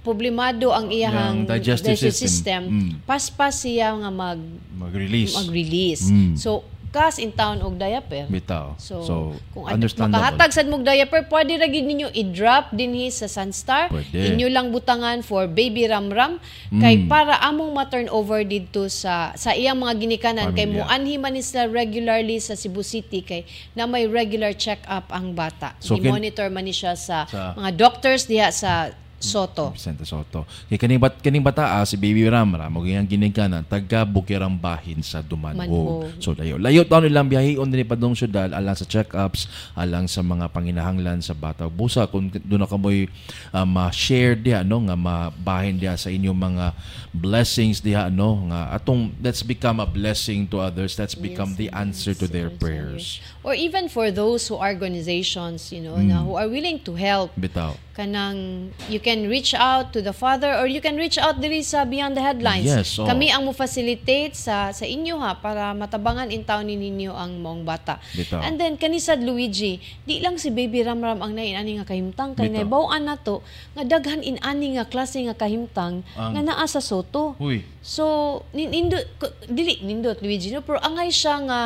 [0.00, 2.60] problemado ang iyahang Yang digestive system.
[2.68, 2.90] Mm.
[3.02, 4.38] paspas siya nga mag
[4.70, 5.32] Mag-release.
[5.34, 6.32] mag-release Mm.
[6.36, 6.62] so
[6.94, 8.78] kas in town og diaper Bitaw.
[8.78, 9.14] So, So,
[9.50, 10.22] kung ad- understandable.
[10.22, 13.90] makahatag sad mong diaper, pwede ra gid ninyo i-drop dinhi sa Sunstar.
[13.90, 14.14] Pwede.
[14.30, 16.38] Inyo lang butangan for baby ramram
[16.70, 17.08] kay Mm.
[17.08, 20.86] para among ma-turn over didto sa sa iyang mga ginikanan kay Pamilya.
[20.86, 23.42] muanhi man sila regularly sa Cebu City kay
[23.72, 25.74] na may regular check-up ang bata.
[25.78, 28.94] So, I-monitor man ni siya sa, Sa- mga doctors diha sa
[29.24, 29.72] Soto.
[29.72, 30.44] Vicente Soto.
[30.68, 34.54] Kay kaning bat kaning bata ah, si Baby Ram ra mo giyang ginikanan taga Bukirang
[34.60, 35.64] bahin sa Dumanhog.
[35.64, 36.20] Manhog.
[36.20, 36.60] So layo.
[36.60, 41.32] Layo taon nilang biyahion dinhi padong syudad alang sa check-ups, alang sa mga panginahanglan sa
[41.32, 41.66] bata.
[41.72, 43.08] Busa kung doon na kamoy
[43.50, 46.66] ah, ma-share diha no nga mabahin diha sa inyong mga
[47.14, 50.98] blessings diha no nga atong let's become a blessing to others.
[50.98, 53.04] Let's become the answer to their Yes, prayers.
[53.22, 53.32] yes.
[53.46, 56.24] Or even for those who organizations, you know, na Mm.
[56.26, 57.76] who are willing to help Bitaw.
[57.94, 61.86] kanang you can reach out to the father or you can reach out diri sa
[61.86, 62.66] Beyond the Headlines.
[62.66, 63.06] Yes, oo.
[63.06, 67.38] Kami ang mo facilitate sa sa inyo ha para matabangan in town ni ninyo ang
[67.38, 68.02] maong bata.
[68.10, 68.42] Bitaw.
[68.42, 72.50] And then kanisad Luigi, di lang si Baby Ramram ang nain ani nga kahimtang kay
[72.50, 72.66] Bitaw.
[72.66, 77.36] naibawaan nato nga daghan in ani nga klase nga kahimtang Ang- nga naa sa Soto.
[77.36, 77.60] Uy.
[77.84, 78.04] So,
[78.56, 80.64] nin- nindot, ko- dili, nindot, Luigi, no?
[80.64, 81.60] pero angay siya nga,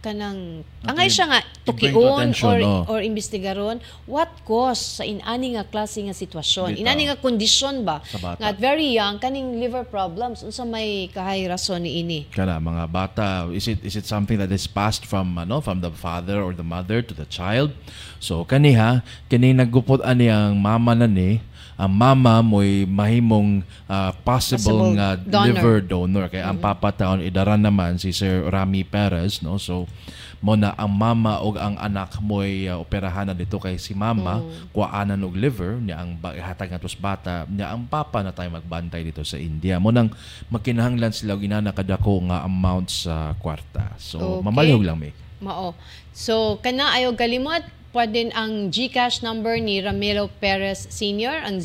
[0.00, 2.82] kanang, angay siya nga, to tukion or, oh.
[2.88, 6.80] or investigaron, what cause sa inani nga klase nga sitwasyon, Bitaw.
[6.80, 8.00] inani nga kondisyon ba,
[8.40, 12.24] nga at very young, kaning liver problems, unsa may kahay rason ni ini.
[12.32, 15.92] kana mga bata is it is it something that is passed from ano from the
[15.92, 17.68] father or the mother to the child
[18.16, 21.44] so kaniha kini naggupot ani ang mama na ni
[21.80, 25.44] ang mama mo'y mahimong ah, possible, Possible nga donor.
[25.48, 26.24] liver donor.
[26.28, 29.56] Kay ang papa taon idaran naman si Sir Rami Perez no?
[29.56, 29.88] So
[30.40, 34.40] mo na ang mama o ang anak mo'y uh, operahan na dito kay si mama.
[34.72, 39.20] Kuaanan og liver niya ang ihatag natos bata niya ang papa na tayo magbantay dito
[39.20, 39.76] sa India.
[39.76, 40.08] Mo nang
[40.48, 43.96] makinahanglan sila og inana kadako nga amount sa kwarta.
[43.96, 44.44] So Okay.
[44.44, 45.12] mamalihog lang may.
[45.40, 45.72] Mao.
[46.12, 51.42] So, kana ayaw kalimot, pwede ang GCash number ni Ramiro Perez Sr.
[51.42, 51.58] ang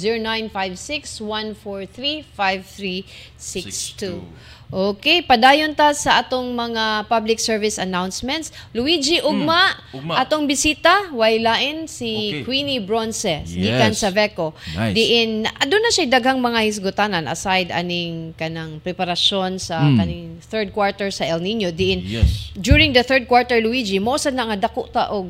[3.35, 4.21] 0956-143-5362.
[4.65, 8.49] Okay, padayon ta sa atong mga public service announcements.
[8.73, 10.17] Luigi Ugma, ugma.
[10.17, 12.43] atong bisita, waylain si Okay.
[12.43, 13.53] Queenie Bronce, Yes.
[13.53, 14.57] gikan sa Veco.
[14.73, 14.97] Nice.
[14.97, 19.97] Diin, adun na siya daghang mga hisgutanan aside aning kanang preparasyon sa Mm.
[20.01, 21.69] kaning third quarter sa El Nino.
[21.69, 25.29] Diin, yes during the third quarter Luigi mo na nga dako ta og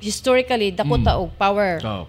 [0.00, 2.06] historically dako ta og power so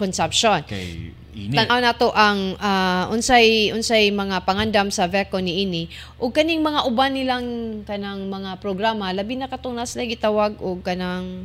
[0.00, 0.64] consumption.
[0.64, 1.52] Kay ini.
[1.54, 5.92] Tanaw na to ang ah, unsay unsay mga pangandam sa VECO ni ini.
[6.16, 7.46] Ug kaning mga uban nilang
[7.84, 11.44] kanang mga programa labi na katong nas lagi gitawag og kanang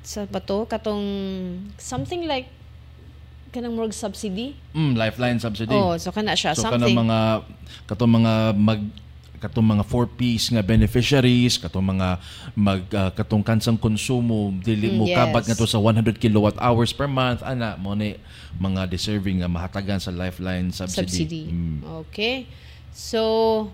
[0.00, 0.64] sa ba to?
[0.64, 1.04] Katong
[1.76, 2.48] something like
[3.52, 4.56] kanang morgue subsidy?
[4.72, 5.76] Mm, lifeline subsidy.
[5.76, 6.88] Oh so kana siya So something.
[6.88, 7.18] kanang mga
[7.84, 8.80] katong mga mag
[9.42, 12.08] katong mga four piece nga beneficiaries katong mga
[12.54, 15.18] mag ah, katong kansang konsumo dili mo Mm, yes.
[15.18, 18.14] kabat nga to sa 100 kilowatt hours per month ana mo ni
[18.54, 21.42] mga deserving nga mahatagan sa lifeline subsidy, subsidy.
[21.50, 21.82] Mm.
[22.06, 22.46] okay.
[22.92, 23.20] So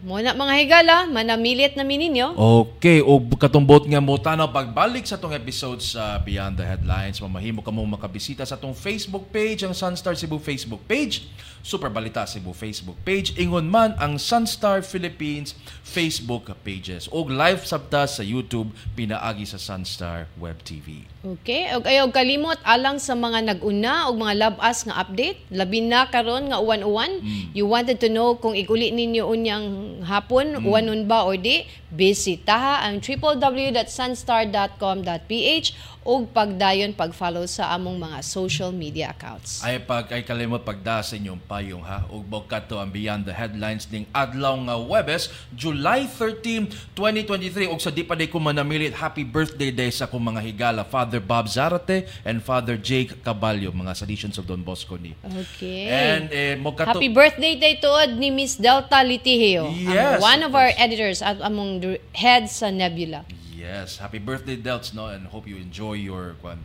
[0.06, 5.18] mo na mga higala manamilit na mininyo Okay, o katumbot nga mo tanaw pagbalik sa
[5.18, 9.74] tong episode sa Beyond the Headlines, mamahimo ka mong makabisita sa tong Facebook page, ang
[9.74, 11.26] Sunstar Cebu Facebook page,
[11.68, 15.52] Super Balita Cebu Facebook page, ingon man ang Sunstar Philippines
[15.84, 21.04] Facebook pages, o live sabta sa YouTube pinaagi sa Sunstar Web TV.
[21.20, 26.08] Okay, ug ayaw kalimot alang sa mga nag-una og mga labas nga update, labi na
[26.08, 27.20] karon nga uwan-uwan.
[27.52, 33.04] You wanted to know kung iguli ninyo unyang hapon, uwanon ba or di, bisitaha ang
[33.04, 35.68] www.sunstar.com.ph
[36.08, 39.62] ug pagdayon pag-follow sa among mga social media accounts.
[39.62, 43.34] Ay pag ay kalimot pagda sa inyong payong ha ug bogkat to ang Beyond the
[43.36, 48.98] Headlines ning adlaw nga Webes July 13, 2023 ug sa di pa day ko manamilit
[48.98, 53.94] happy birthday day sa akong mga higala Father Bob Zarate and Father Jake Caballo mga
[53.94, 55.14] seditions of Don Bosco ni.
[55.22, 55.86] Okay.
[55.86, 60.48] And eh mo kato Happy birthday day tuod ni Miss Delta Litiheo, Yes, one of
[60.48, 63.28] of our editors at among the heads sa Nebula.
[63.58, 66.62] Yes, happy birthday Delts no and hope you enjoy your kwan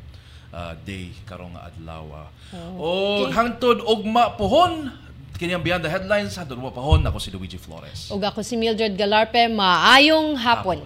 [0.53, 2.05] uh, day karong adlaw.
[2.13, 2.29] ah.
[2.77, 4.93] O hangtod ugma pohon
[5.33, 8.13] kini ang Beyond the Headlines hangtod ugma pohon ako si Luigi Flores.
[8.13, 10.85] Ug ako si Mildred Galarpe, maayong hapon.